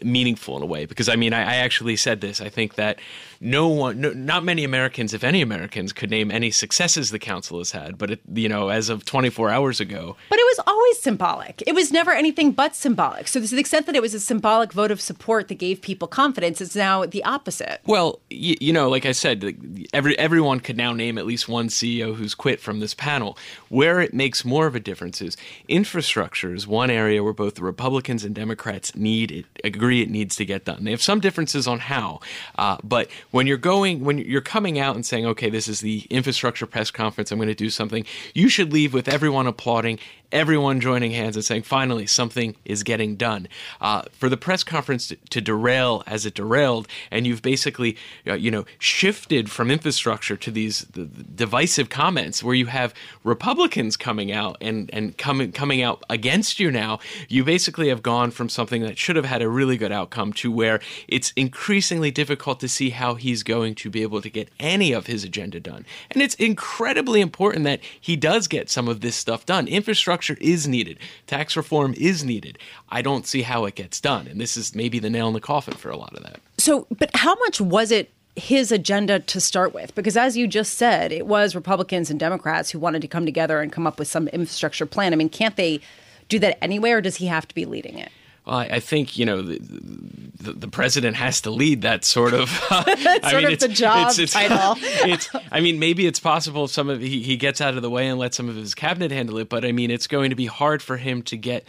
meaningful 0.04 0.58
in 0.58 0.64
a 0.64 0.66
way. 0.66 0.88
Because 0.88 1.08
I 1.08 1.16
mean, 1.16 1.32
I, 1.32 1.42
I 1.42 1.56
actually 1.58 1.98
said 1.98 2.22
this. 2.22 2.42
I 2.42 2.50
think 2.50 2.76
that 2.76 3.00
no 3.40 3.68
one, 3.68 4.02
no, 4.02 4.12
not 4.12 4.44
many 4.44 4.64
Americans, 4.64 5.14
if 5.14 5.24
any 5.24 5.44
Americans, 5.44 5.94
could 5.94 6.10
name 6.10 6.32
any 6.32 6.50
successes 6.50 7.12
the 7.12 7.20
council 7.20 7.60
has 7.60 7.72
had. 7.72 8.00
But 8.00 8.10
it, 8.12 8.22
you 8.34 8.50
know, 8.50 8.70
as 8.70 8.90
of 8.90 9.06
24 9.06 9.52
hours 9.52 9.80
ago, 9.80 10.16
but 10.32 10.40
it 10.40 10.58
was 10.58 10.60
always 10.66 11.00
symbolic. 11.00 11.62
It 11.68 11.76
was 11.76 11.92
never 11.92 12.12
anything 12.12 12.54
but 12.54 12.76
symbolic. 12.76 13.28
So 13.28 13.40
to 13.40 13.48
the 13.48 13.60
extent 13.60 13.86
that 13.86 13.96
it 13.96 14.02
was 14.02 14.16
a 14.16 14.20
symbolic 14.20 14.74
vote 14.74 14.90
of 14.90 15.00
support 15.00 15.48
that 15.50 15.60
gave 15.60 15.80
people 15.80 16.08
confidence, 16.08 16.60
it's 16.60 16.76
now 16.76 17.06
the 17.06 17.24
opposite. 17.24 17.82
Well, 17.86 18.20
you, 18.32 18.58
you 18.60 18.74
know, 18.74 18.90
like 18.90 19.06
I 19.06 19.12
said, 19.12 19.88
every 19.94 20.18
everyone 20.18 20.60
could 20.60 20.76
now 20.76 20.92
name 20.92 21.19
at 21.20 21.26
least 21.26 21.48
one 21.48 21.68
CEO 21.68 22.16
who's 22.16 22.34
quit 22.34 22.60
from 22.60 22.80
this 22.80 22.94
panel. 22.94 23.38
Where 23.68 24.02
it 24.02 24.14
makes 24.14 24.44
more 24.44 24.66
of 24.66 24.76
a 24.76 24.80
difference 24.80 25.22
is 25.22 25.38
infrastructure 25.68 26.54
is 26.54 26.66
one 26.66 26.90
area 26.90 27.24
where 27.24 27.34
both 27.34 27.56
the 27.56 27.64
Republicans 27.64 28.24
and 28.24 28.34
Democrats 28.34 28.96
need 28.96 29.32
it, 29.32 29.46
agree 29.64 30.02
it 30.02 30.10
needs 30.10 30.36
to 30.38 30.46
get 30.46 30.66
done. 30.66 30.84
They 30.84 30.92
have 30.92 31.02
some 31.02 31.20
differences 31.20 31.68
on 31.68 31.80
how, 31.80 32.22
uh, 32.58 32.78
but 32.84 33.10
when 33.32 33.46
you're 33.46 33.58
going, 33.58 34.04
when 34.04 34.18
you're 34.18 34.42
coming 34.42 34.80
out 34.80 34.96
and 34.96 35.06
saying, 35.06 35.26
okay, 35.26 35.50
this 35.50 35.68
is 35.68 35.82
the 35.82 36.08
infrastructure 36.10 36.66
press 36.66 36.92
conference, 36.92 37.32
I'm 37.32 37.38
going 37.38 37.50
to 37.50 37.56
do 37.56 37.70
something, 37.70 38.06
you 38.34 38.50
should 38.50 38.74
leave 38.74 38.94
with 38.94 39.08
everyone 39.08 39.48
applauding 39.48 40.00
everyone 40.32 40.80
joining 40.80 41.12
hands 41.12 41.36
and 41.36 41.44
saying, 41.44 41.64
finally, 41.64 42.06
something 42.06 42.56
is 42.66 42.84
getting 42.84 43.16
done. 43.16 43.48
Uh, 43.82 44.04
for 44.12 44.30
the 44.30 44.38
press 44.38 44.64
conference 44.64 45.14
to, 45.30 45.42
derail 45.42 46.04
as 46.06 46.26
it 46.26 46.34
derailed, 46.34 46.88
and 47.12 47.26
you've 47.26 47.42
basically, 47.42 47.98
uh, 48.28 48.34
you 48.34 48.52
know, 48.52 48.66
shifted 48.78 49.50
from 49.50 49.72
infrastructure 49.72 50.36
to 50.36 50.52
these 50.52 50.82
the, 50.92 51.06
the 51.06 51.24
divisive 51.24 51.90
comments 51.90 52.44
where 52.44 52.54
you 52.54 52.68
have 52.68 52.94
Republicans 53.24 53.96
coming 53.96 54.32
out 54.32 54.58
and, 54.60 54.90
and 54.94 55.18
coming 55.18 55.52
coming 55.52 55.82
out 55.82 56.04
against 56.10 56.60
you 56.60 56.70
now, 56.70 57.00
you 57.30 57.44
basically 57.44 57.88
have 57.88 58.04
gone 58.04 58.32
from 58.32 58.50
something 58.50 58.82
that 58.82 58.98
should 58.98 59.16
have 59.16 59.26
had 59.26 59.42
a 59.42 59.50
really 59.50 59.78
good 59.78 59.92
outcome 59.92 60.34
to 60.34 60.52
where 60.52 60.80
it's 61.08 61.32
increasingly 61.36 62.12
difficult 62.12 62.60
to 62.60 62.68
see 62.68 62.90
how 62.90 63.16
he's 63.16 63.44
going 63.44 63.74
to 63.76 63.90
be 63.90 64.02
able 64.02 64.22
to 64.22 64.30
get 64.30 64.50
any 64.60 64.92
of 64.92 65.08
his 65.08 65.24
agenda 65.24 65.60
done. 65.60 65.86
And 66.12 66.22
it's 66.22 66.36
incredibly 66.36 67.22
important 67.22 67.64
that 67.64 67.80
he 68.00 68.16
does 68.16 68.48
get 68.48 68.70
some 68.70 68.88
of 68.88 69.00
this 69.00 69.16
stuff 69.16 69.46
done. 69.46 69.68
Infrastructure 69.68 70.19
is 70.30 70.68
needed. 70.68 71.00
Tax 71.28 71.56
reform 71.56 71.94
is 71.98 72.24
needed. 72.24 72.58
I 72.90 73.02
don't 73.02 73.26
see 73.26 73.42
how 73.42 73.66
it 73.66 73.76
gets 73.76 74.02
done. 74.02 74.28
And 74.28 74.40
this 74.40 74.58
is 74.58 74.76
maybe 74.76 75.00
the 75.00 75.10
nail 75.10 75.28
in 75.28 75.34
the 75.34 75.40
coffin 75.40 75.76
for 75.76 75.90
a 75.90 75.98
lot 75.98 76.14
of 76.16 76.24
that. 76.24 76.40
So, 76.58 76.88
but 76.98 77.10
how 77.14 77.36
much 77.36 77.62
was 77.62 77.92
it 77.92 78.12
his 78.36 78.72
agenda 78.72 79.20
to 79.20 79.40
start 79.40 79.74
with? 79.74 79.94
Because 79.96 80.18
as 80.18 80.38
you 80.38 80.48
just 80.48 80.76
said, 80.76 81.12
it 81.12 81.28
was 81.28 81.56
Republicans 81.56 82.10
and 82.10 82.20
Democrats 82.20 82.70
who 82.72 82.80
wanted 82.80 83.02
to 83.02 83.08
come 83.08 83.26
together 83.26 83.62
and 83.62 83.72
come 83.72 83.88
up 83.88 84.00
with 84.00 84.08
some 84.08 84.28
infrastructure 84.30 84.86
plan. 84.86 85.14
I 85.14 85.16
mean, 85.16 85.30
can't 85.30 85.56
they 85.56 85.82
do 86.30 86.40
that 86.40 86.64
anyway, 86.64 86.92
or 86.92 87.02
does 87.02 87.18
he 87.18 87.26
have 87.26 87.48
to 87.48 87.56
be 87.56 87.66
leading 87.66 87.98
it? 87.98 88.12
Well, 88.50 88.58
I 88.58 88.80
think 88.80 89.16
you 89.16 89.28
know 89.28 89.44
the, 89.44 89.60
the, 89.60 90.54
the, 90.54 90.68
president 90.68 91.16
has 91.18 91.42
to 91.42 91.52
lead 91.52 91.84
that 91.84 92.04
sort 92.04 92.34
of. 92.34 92.50
Uh, 92.72 92.84
I 93.22 93.36
mean, 93.36 93.52
it's, 93.52 93.64
the 93.64 93.72
job 93.72 94.08
it's, 94.10 94.18
it's, 94.18 94.34
title. 94.34 94.74
it's. 94.82 95.30
I 95.52 95.60
mean, 95.60 95.78
maybe 95.78 96.08
it's 96.08 96.20
possible 96.20 96.68
some 96.68 96.90
of 96.90 97.00
he, 97.00 97.22
he 97.22 97.38
gets 97.38 97.62
out 97.62 97.76
of 97.76 97.84
the 97.84 97.92
way 97.92 98.08
and 98.08 98.18
let 98.18 98.34
some 98.34 98.50
of 98.50 98.56
his 98.56 98.74
cabinet 98.74 99.12
handle 99.12 99.38
it, 99.38 99.50
but 99.50 99.66
I 99.66 99.72
mean, 99.72 99.92
it's 99.92 100.08
going 100.08 100.32
to 100.32 100.36
be 100.36 100.48
hard 100.48 100.82
for 100.82 100.98
him 100.98 101.22
to 101.24 101.38
get 101.38 101.68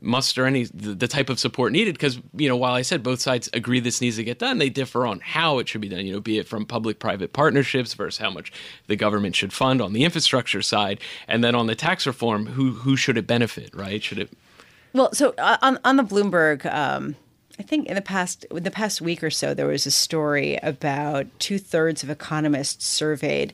muster 0.00 0.46
any 0.46 0.64
the, 0.64 0.94
the 0.94 1.06
type 1.06 1.28
of 1.28 1.38
support 1.38 1.70
needed 1.70 1.94
because 1.94 2.18
you 2.34 2.48
know 2.48 2.56
while 2.56 2.74
I 2.74 2.82
said 2.82 3.02
both 3.02 3.20
sides 3.20 3.48
agree 3.52 3.78
this 3.78 4.00
needs 4.00 4.16
to 4.16 4.24
get 4.24 4.38
done, 4.38 4.56
they 4.56 4.70
differ 4.70 5.06
on 5.06 5.20
how 5.20 5.58
it 5.58 5.68
should 5.68 5.82
be 5.82 5.90
done. 5.90 6.06
You 6.06 6.14
know, 6.14 6.20
be 6.20 6.38
it 6.38 6.48
from 6.48 6.64
public-private 6.64 7.34
partnerships 7.34 7.92
versus 7.92 8.16
how 8.16 8.30
much 8.30 8.50
the 8.86 8.96
government 8.96 9.36
should 9.36 9.52
fund 9.52 9.82
on 9.82 9.92
the 9.92 10.04
infrastructure 10.04 10.62
side, 10.62 10.98
and 11.28 11.44
then 11.44 11.54
on 11.54 11.66
the 11.66 11.74
tax 11.74 12.06
reform, 12.06 12.46
who 12.46 12.72
who 12.72 12.96
should 12.96 13.18
it 13.18 13.26
benefit? 13.26 13.74
Right? 13.74 14.02
Should 14.02 14.18
it 14.18 14.30
well, 14.92 15.12
so 15.12 15.34
uh, 15.38 15.58
on 15.62 15.78
on 15.84 15.96
the 15.96 16.04
Bloomberg, 16.04 16.66
um, 16.72 17.16
I 17.58 17.62
think 17.62 17.86
in 17.86 17.94
the 17.94 18.02
past 18.02 18.46
the 18.50 18.70
past 18.70 19.00
week 19.00 19.22
or 19.22 19.30
so, 19.30 19.54
there 19.54 19.66
was 19.66 19.86
a 19.86 19.90
story 19.90 20.58
about 20.62 21.26
two 21.38 21.58
thirds 21.58 22.02
of 22.02 22.10
economists 22.10 22.86
surveyed 22.86 23.52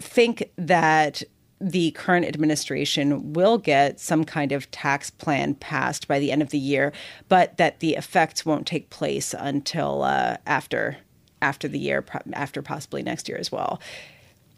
think 0.00 0.50
that 0.56 1.22
the 1.60 1.90
current 1.92 2.24
administration 2.24 3.32
will 3.32 3.58
get 3.58 3.98
some 3.98 4.24
kind 4.24 4.52
of 4.52 4.70
tax 4.70 5.10
plan 5.10 5.54
passed 5.56 6.06
by 6.06 6.20
the 6.20 6.30
end 6.30 6.40
of 6.40 6.50
the 6.50 6.58
year, 6.58 6.92
but 7.28 7.56
that 7.56 7.80
the 7.80 7.96
effects 7.96 8.46
won't 8.46 8.66
take 8.66 8.90
place 8.90 9.34
until 9.34 10.02
uh, 10.02 10.36
after 10.46 10.98
after 11.40 11.68
the 11.68 11.78
year, 11.78 12.04
after 12.32 12.62
possibly 12.62 13.02
next 13.02 13.28
year 13.28 13.38
as 13.38 13.52
well. 13.52 13.80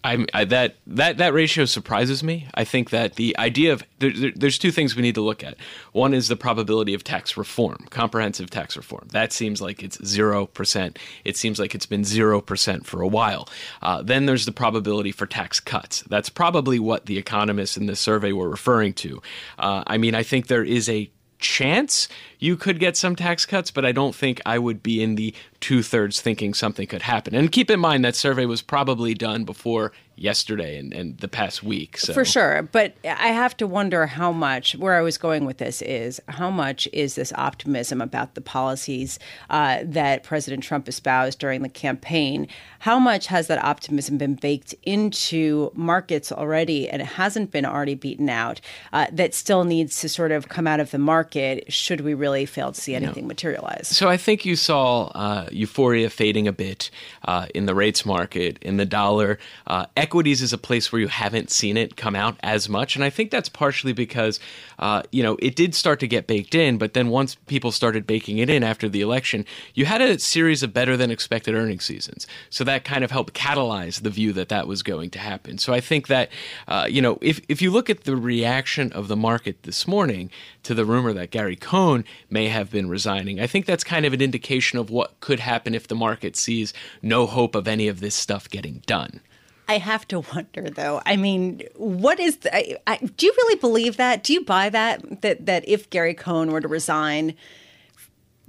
I, 0.03 0.25
I, 0.33 0.45
that 0.47 0.77
that 0.87 1.19
that 1.19 1.35
ratio 1.35 1.67
surprises 1.67 2.23
me. 2.23 2.49
I 2.55 2.65
think 2.65 2.91
that 2.91 3.17
the 3.17 3.37
idea 3.39 3.73
of 3.73 3.83
there, 3.99 4.11
there, 4.11 4.33
there's 4.35 4.59
two 4.59 4.71
things 4.71 4.97
we 4.97 5.03
need 5.03 5.15
to 5.17 5.21
look 5.21 5.45
at. 5.45 5.57
One 5.93 6.15
is 6.15 6.29
the 6.29 6.37
probability 6.37 6.95
of 6.95 7.05
tax 7.05 7.37
reform, 7.37 7.87
comprehensive 7.91 8.49
tax 8.49 8.77
reform. 8.77 9.09
That 9.13 9.33
seems 9.33 9.61
like 9.61 9.83
it's 9.83 10.03
zero 10.05 10.47
percent. 10.47 10.99
It 11.25 11.37
seems 11.37 11.59
like 11.59 11.75
it's 11.75 11.87
been 11.87 12.05
zero 12.05 12.41
percent 12.41 12.87
for 12.87 13.03
a 13.03 13.09
while. 13.09 13.49
Uh, 13.83 14.03
then 14.03 14.27
there's 14.27 14.47
the 14.47 14.53
probability 14.53 15.13
for 15.13 15.27
tax 15.27 15.61
cuts. 15.61 16.03
That's 16.03 16.31
probably 16.31 16.79
what 16.79 17.07
the 17.07 17.19
economists 17.19 17.77
in 17.77 17.87
this 17.87 18.01
survey 18.01 18.33
were 18.33 18.49
referring 18.49 18.95
to. 18.95 19.21
Uh, 19.59 19.85
I 19.87 19.99
mean, 19.99 20.15
I 20.15 20.23
think 20.23 20.47
there 20.47 20.65
is 20.65 20.89
a 20.89 21.11
chance 21.39 22.09
you 22.41 22.57
could 22.57 22.81
get 22.81 22.97
some 22.97 23.15
tax 23.15 23.47
cuts, 23.47 23.71
but 23.71 23.85
I 23.85 23.93
don't 23.93 24.15
think 24.15 24.41
I 24.45 24.59
would 24.59 24.83
be 24.83 25.03
in 25.03 25.15
the 25.15 25.35
two 25.61 25.83
thirds 25.83 26.21
thinking 26.21 26.55
something 26.55 26.87
could 26.87 27.03
happen. 27.03 27.35
And 27.35 27.53
keep 27.53 27.71
in 27.71 27.79
mind 27.79 28.05
that 28.05 28.17
survey 28.17 28.47
was 28.47 28.63
probably 28.63 29.15
done 29.15 29.45
before 29.45 29.93
yesterday 30.21 30.77
and, 30.79 30.93
and 30.93 31.17
the 31.19 31.29
past 31.29 31.63
week. 31.63 31.97
So. 31.97 32.13
For 32.13 32.27
sure. 32.27 32.63
But 32.71 32.95
I 33.05 33.29
have 33.29 33.57
to 33.57 33.67
wonder 33.67 34.07
how 34.07 34.33
much, 34.33 34.77
where 34.77 34.95
I 34.95 35.01
was 35.01 35.17
going 35.17 35.47
with 35.47 35.57
this 35.57 35.81
is 35.81 36.21
how 36.29 36.51
much 36.51 36.87
is 36.93 37.15
this 37.15 37.33
optimism 37.37 38.03
about 38.03 38.35
the 38.35 38.43
policies 38.43 39.19
uh, 39.49 39.81
that 39.83 40.23
President 40.23 40.63
Trump 40.63 40.89
espoused 40.89 41.39
during 41.39 41.63
the 41.63 41.71
campaign? 41.71 42.49
How 42.81 42.99
much 42.99 43.29
has 43.29 43.47
that 43.47 43.65
optimism 43.65 44.19
been 44.19 44.35
baked 44.35 44.75
into 44.83 45.73
markets 45.75 46.31
already 46.31 46.89
and 46.89 47.01
it 47.01 47.07
hasn't 47.07 47.51
been 47.51 47.65
already 47.65 47.95
beaten 47.95 48.29
out 48.29 48.61
uh, 48.93 49.07
that 49.13 49.35
still 49.35 49.65
needs 49.65 50.01
to 50.01 50.09
sort 50.09 50.33
of 50.33 50.49
come 50.49 50.67
out 50.67 50.81
of 50.81 50.91
the 50.91 50.99
market 50.99 51.73
should 51.73 52.03
we 52.03 52.13
really 52.13 52.30
fail 52.47 52.73
to 52.73 52.81
see 52.81 52.95
anything 52.95 53.27
materialize? 53.27 53.89
So 53.89 54.09
I 54.09 54.17
think 54.17 54.45
you 54.45 54.57
saw 54.57 55.07
uh, 55.09 55.49
euphoria 55.51 56.11
fading 56.11 56.49
a 56.49 56.53
bit 56.53 56.91
uh, 57.25 57.47
in 57.55 57.67
the 57.67 57.75
rates 57.75 58.05
market, 58.05 58.59
in 58.63 58.77
the 58.77 58.87
dollar. 58.87 59.39
Uh, 59.67 59.87
equities 59.97 60.43
is 60.43 60.53
a 60.53 60.59
place 60.59 60.93
where 60.93 61.01
you 61.01 61.09
haven't 61.09 61.51
seen 61.51 61.77
it 61.77 61.97
come 61.97 62.17
out 62.17 62.37
as 62.43 62.69
much, 62.69 62.97
and 62.97 63.05
I 63.05 63.11
think 63.11 63.31
that's 63.31 63.49
partially 63.49 63.93
because 63.93 64.41
uh, 64.79 65.03
you 65.13 65.23
know 65.23 65.37
it 65.41 65.57
did 65.57 65.75
start 65.75 66.01
to 66.01 66.09
get 66.09 66.27
baked 66.27 66.55
in, 66.55 66.79
but 66.79 66.95
then 66.95 67.09
once 67.09 67.35
people 67.47 67.73
started 67.73 68.07
baking 68.07 68.39
it 68.39 68.51
in 68.51 68.63
after 68.63 68.89
the 68.89 69.01
election, 69.01 69.45
you 69.75 69.85
had 69.85 70.01
a 70.01 70.19
series 70.19 70.63
of 70.63 70.73
better 70.73 70.97
than 70.97 71.11
expected 71.11 71.55
earnings 71.55 71.85
seasons, 71.85 72.27
so 72.49 72.65
that 72.65 72.85
kind 72.85 73.05
of 73.05 73.11
helped 73.11 73.35
catalyze 73.35 74.03
the 74.03 74.11
view 74.11 74.33
that 74.33 74.49
that 74.49 74.67
was 74.67 74.83
going 74.83 75.11
to 75.11 75.19
happen. 75.19 75.59
So 75.59 75.73
I 75.73 75.81
think 75.81 76.09
that 76.09 76.31
uh, 76.69 76.87
you 76.89 77.03
know 77.03 77.19
if 77.21 77.41
if 77.49 77.63
you 77.63 77.71
look 77.71 77.91
at 77.91 78.05
the 78.05 78.17
reaction 78.17 78.93
of 78.93 79.09
the 79.09 79.17
market 79.17 79.63
this 79.63 79.87
morning 79.87 80.31
to 80.63 80.75
the 80.75 80.85
rumor 80.85 81.13
that 81.13 81.31
Gary 81.31 81.57
Cohn 81.57 82.05
may 82.29 82.49
have 82.49 82.71
been 82.71 82.89
resigning, 82.89 83.41
I 83.41 83.47
think 83.47 83.67
that's 83.67 83.85
kind 83.85 84.05
of 84.05 84.13
an 84.13 84.21
indication 84.21 84.79
of 84.79 84.91
what 84.91 85.19
could 85.21 85.41
happen 85.41 85.75
if 85.75 85.89
the 85.89 85.95
market 85.95 86.37
sees 86.37 86.73
no 87.03 87.27
hope 87.27 87.55
of 87.55 87.67
any 87.67 87.89
of 87.89 88.01
this 88.01 88.15
stuff 88.15 88.49
getting 88.51 88.83
done. 88.87 89.21
I 89.69 89.79
have 89.79 90.07
to 90.09 90.21
wonder, 90.35 90.69
though. 90.69 91.01
I 91.07 91.17
mean, 91.17 91.63
what 91.77 92.19
is? 92.19 92.39
The, 92.39 92.55
I, 92.55 92.77
I, 92.89 92.97
do 92.97 93.27
you 93.27 93.33
really 93.37 93.57
believe 93.61 93.99
that? 93.99 94.25
Do 94.25 94.33
you 94.33 94.45
buy 94.45 94.69
that? 94.69 95.23
That 95.23 95.47
that 95.47 95.69
if 95.69 95.89
Gary 95.91 96.15
Cohn 96.15 96.51
were 96.51 96.61
to 96.61 96.67
resign, 96.67 97.37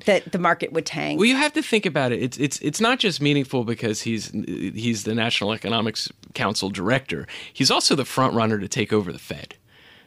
that 0.05 0.31
the 0.31 0.39
market 0.39 0.73
would 0.73 0.85
tank. 0.85 1.19
Well, 1.19 1.27
you 1.27 1.35
have 1.35 1.53
to 1.53 1.61
think 1.61 1.85
about 1.85 2.11
it. 2.11 2.21
It's 2.21 2.37
it's 2.37 2.59
it's 2.61 2.81
not 2.81 2.99
just 2.99 3.21
meaningful 3.21 3.63
because 3.63 4.01
he's 4.01 4.31
he's 4.31 5.03
the 5.03 5.13
National 5.13 5.53
Economics 5.53 6.11
Council 6.33 6.69
director. 6.69 7.27
He's 7.53 7.69
also 7.69 7.95
the 7.95 8.05
front 8.05 8.33
runner 8.33 8.57
to 8.57 8.67
take 8.67 8.91
over 8.91 9.11
the 9.11 9.19
Fed. 9.19 9.55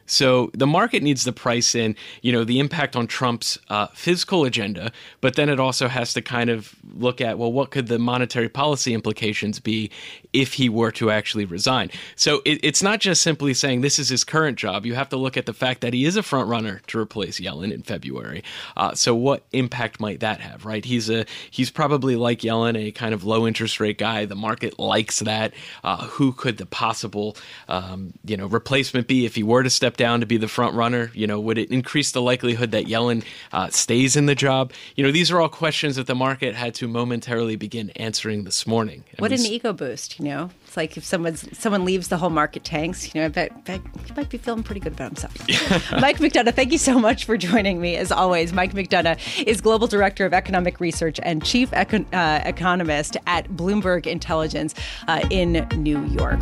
So 0.05 0.51
the 0.53 0.67
market 0.67 1.03
needs 1.03 1.23
to 1.23 1.31
price 1.31 1.75
in, 1.75 1.95
you 2.21 2.31
know, 2.31 2.43
the 2.43 2.59
impact 2.59 2.95
on 2.95 3.07
Trump's 3.07 3.57
uh, 3.69 3.87
fiscal 3.87 4.45
agenda, 4.45 4.91
but 5.21 5.35
then 5.35 5.49
it 5.49 5.59
also 5.59 5.87
has 5.87 6.13
to 6.13 6.21
kind 6.21 6.49
of 6.49 6.75
look 6.95 7.21
at, 7.21 7.37
well, 7.37 7.51
what 7.51 7.71
could 7.71 7.87
the 7.87 7.99
monetary 7.99 8.49
policy 8.49 8.93
implications 8.93 9.59
be 9.59 9.91
if 10.33 10.53
he 10.53 10.69
were 10.69 10.91
to 10.91 11.11
actually 11.11 11.45
resign? 11.45 11.89
So 12.15 12.41
it, 12.45 12.59
it's 12.63 12.83
not 12.83 12.99
just 12.99 13.21
simply 13.21 13.53
saying 13.53 13.81
this 13.81 13.99
is 13.99 14.09
his 14.09 14.23
current 14.23 14.57
job. 14.57 14.85
You 14.85 14.95
have 14.95 15.09
to 15.09 15.17
look 15.17 15.37
at 15.37 15.45
the 15.45 15.53
fact 15.53 15.81
that 15.81 15.93
he 15.93 16.05
is 16.05 16.15
a 16.15 16.23
front 16.23 16.49
runner 16.49 16.81
to 16.87 16.99
replace 16.99 17.39
Yellen 17.39 17.71
in 17.71 17.81
February. 17.81 18.43
Uh, 18.77 18.93
so 18.93 19.15
what 19.15 19.43
impact 19.51 19.99
might 19.99 20.19
that 20.19 20.39
have? 20.39 20.65
Right? 20.65 20.85
He's 20.85 21.09
a 21.09 21.25
he's 21.49 21.71
probably 21.71 22.15
like 22.15 22.39
Yellen, 22.39 22.77
a 22.77 22.91
kind 22.91 23.13
of 23.13 23.23
low 23.23 23.47
interest 23.47 23.79
rate 23.79 23.97
guy. 23.97 24.25
The 24.25 24.35
market 24.35 24.79
likes 24.79 25.19
that. 25.19 25.53
Uh, 25.83 26.05
who 26.05 26.31
could 26.31 26.57
the 26.57 26.65
possible 26.65 27.35
um, 27.67 28.13
you 28.23 28.37
know 28.37 28.47
replacement 28.47 29.07
be 29.07 29.25
if 29.25 29.35
he 29.35 29.43
were 29.43 29.63
to 29.63 29.69
step 29.69 29.94
step 29.95 30.05
down 30.05 30.19
to 30.19 30.25
be 30.25 30.37
the 30.37 30.47
front 30.47 30.75
runner? 30.75 31.11
You 31.13 31.27
know, 31.27 31.39
would 31.39 31.57
it 31.57 31.71
increase 31.71 32.11
the 32.11 32.21
likelihood 32.21 32.71
that 32.71 32.85
Yellen 32.85 33.23
uh, 33.51 33.69
stays 33.69 34.15
in 34.15 34.25
the 34.25 34.35
job? 34.35 34.71
You 34.95 35.03
know, 35.03 35.11
these 35.11 35.31
are 35.31 35.39
all 35.39 35.49
questions 35.49 35.95
that 35.95 36.07
the 36.07 36.15
market 36.15 36.55
had 36.55 36.73
to 36.75 36.87
momentarily 36.87 37.55
begin 37.55 37.89
answering 37.91 38.43
this 38.43 38.67
morning. 38.67 39.03
And 39.11 39.21
what 39.21 39.31
an 39.31 39.45
ego 39.45 39.73
boost, 39.73 40.19
you 40.19 40.25
know? 40.25 40.49
It's 40.65 40.77
like 40.77 40.97
if 40.97 41.05
someone's 41.05 41.57
someone 41.57 41.85
leaves, 41.85 42.09
the 42.09 42.17
whole 42.17 42.29
market 42.29 42.63
tanks. 42.63 43.13
You 43.13 43.21
know, 43.21 43.25
I 43.25 43.29
bet, 43.29 43.65
bet 43.65 43.81
he 44.05 44.13
might 44.13 44.29
be 44.29 44.37
feeling 44.37 44.63
pretty 44.63 44.81
good 44.81 44.93
about 44.93 45.17
himself. 45.17 45.91
Mike 46.01 46.17
McDonough, 46.17 46.53
thank 46.53 46.71
you 46.71 46.77
so 46.77 46.99
much 46.99 47.25
for 47.25 47.37
joining 47.37 47.79
me. 47.79 47.95
As 47.95 48.11
always, 48.11 48.53
Mike 48.53 48.73
McDonough 48.73 49.43
is 49.43 49.61
global 49.61 49.87
director 49.87 50.25
of 50.25 50.33
economic 50.33 50.79
research 50.79 51.19
and 51.23 51.43
chief 51.43 51.71
econ- 51.71 52.07
uh, 52.13 52.41
economist 52.45 53.17
at 53.27 53.47
Bloomberg 53.49 54.05
Intelligence 54.05 54.75
uh, 55.07 55.21
in 55.29 55.67
New 55.77 56.03
York. 56.07 56.41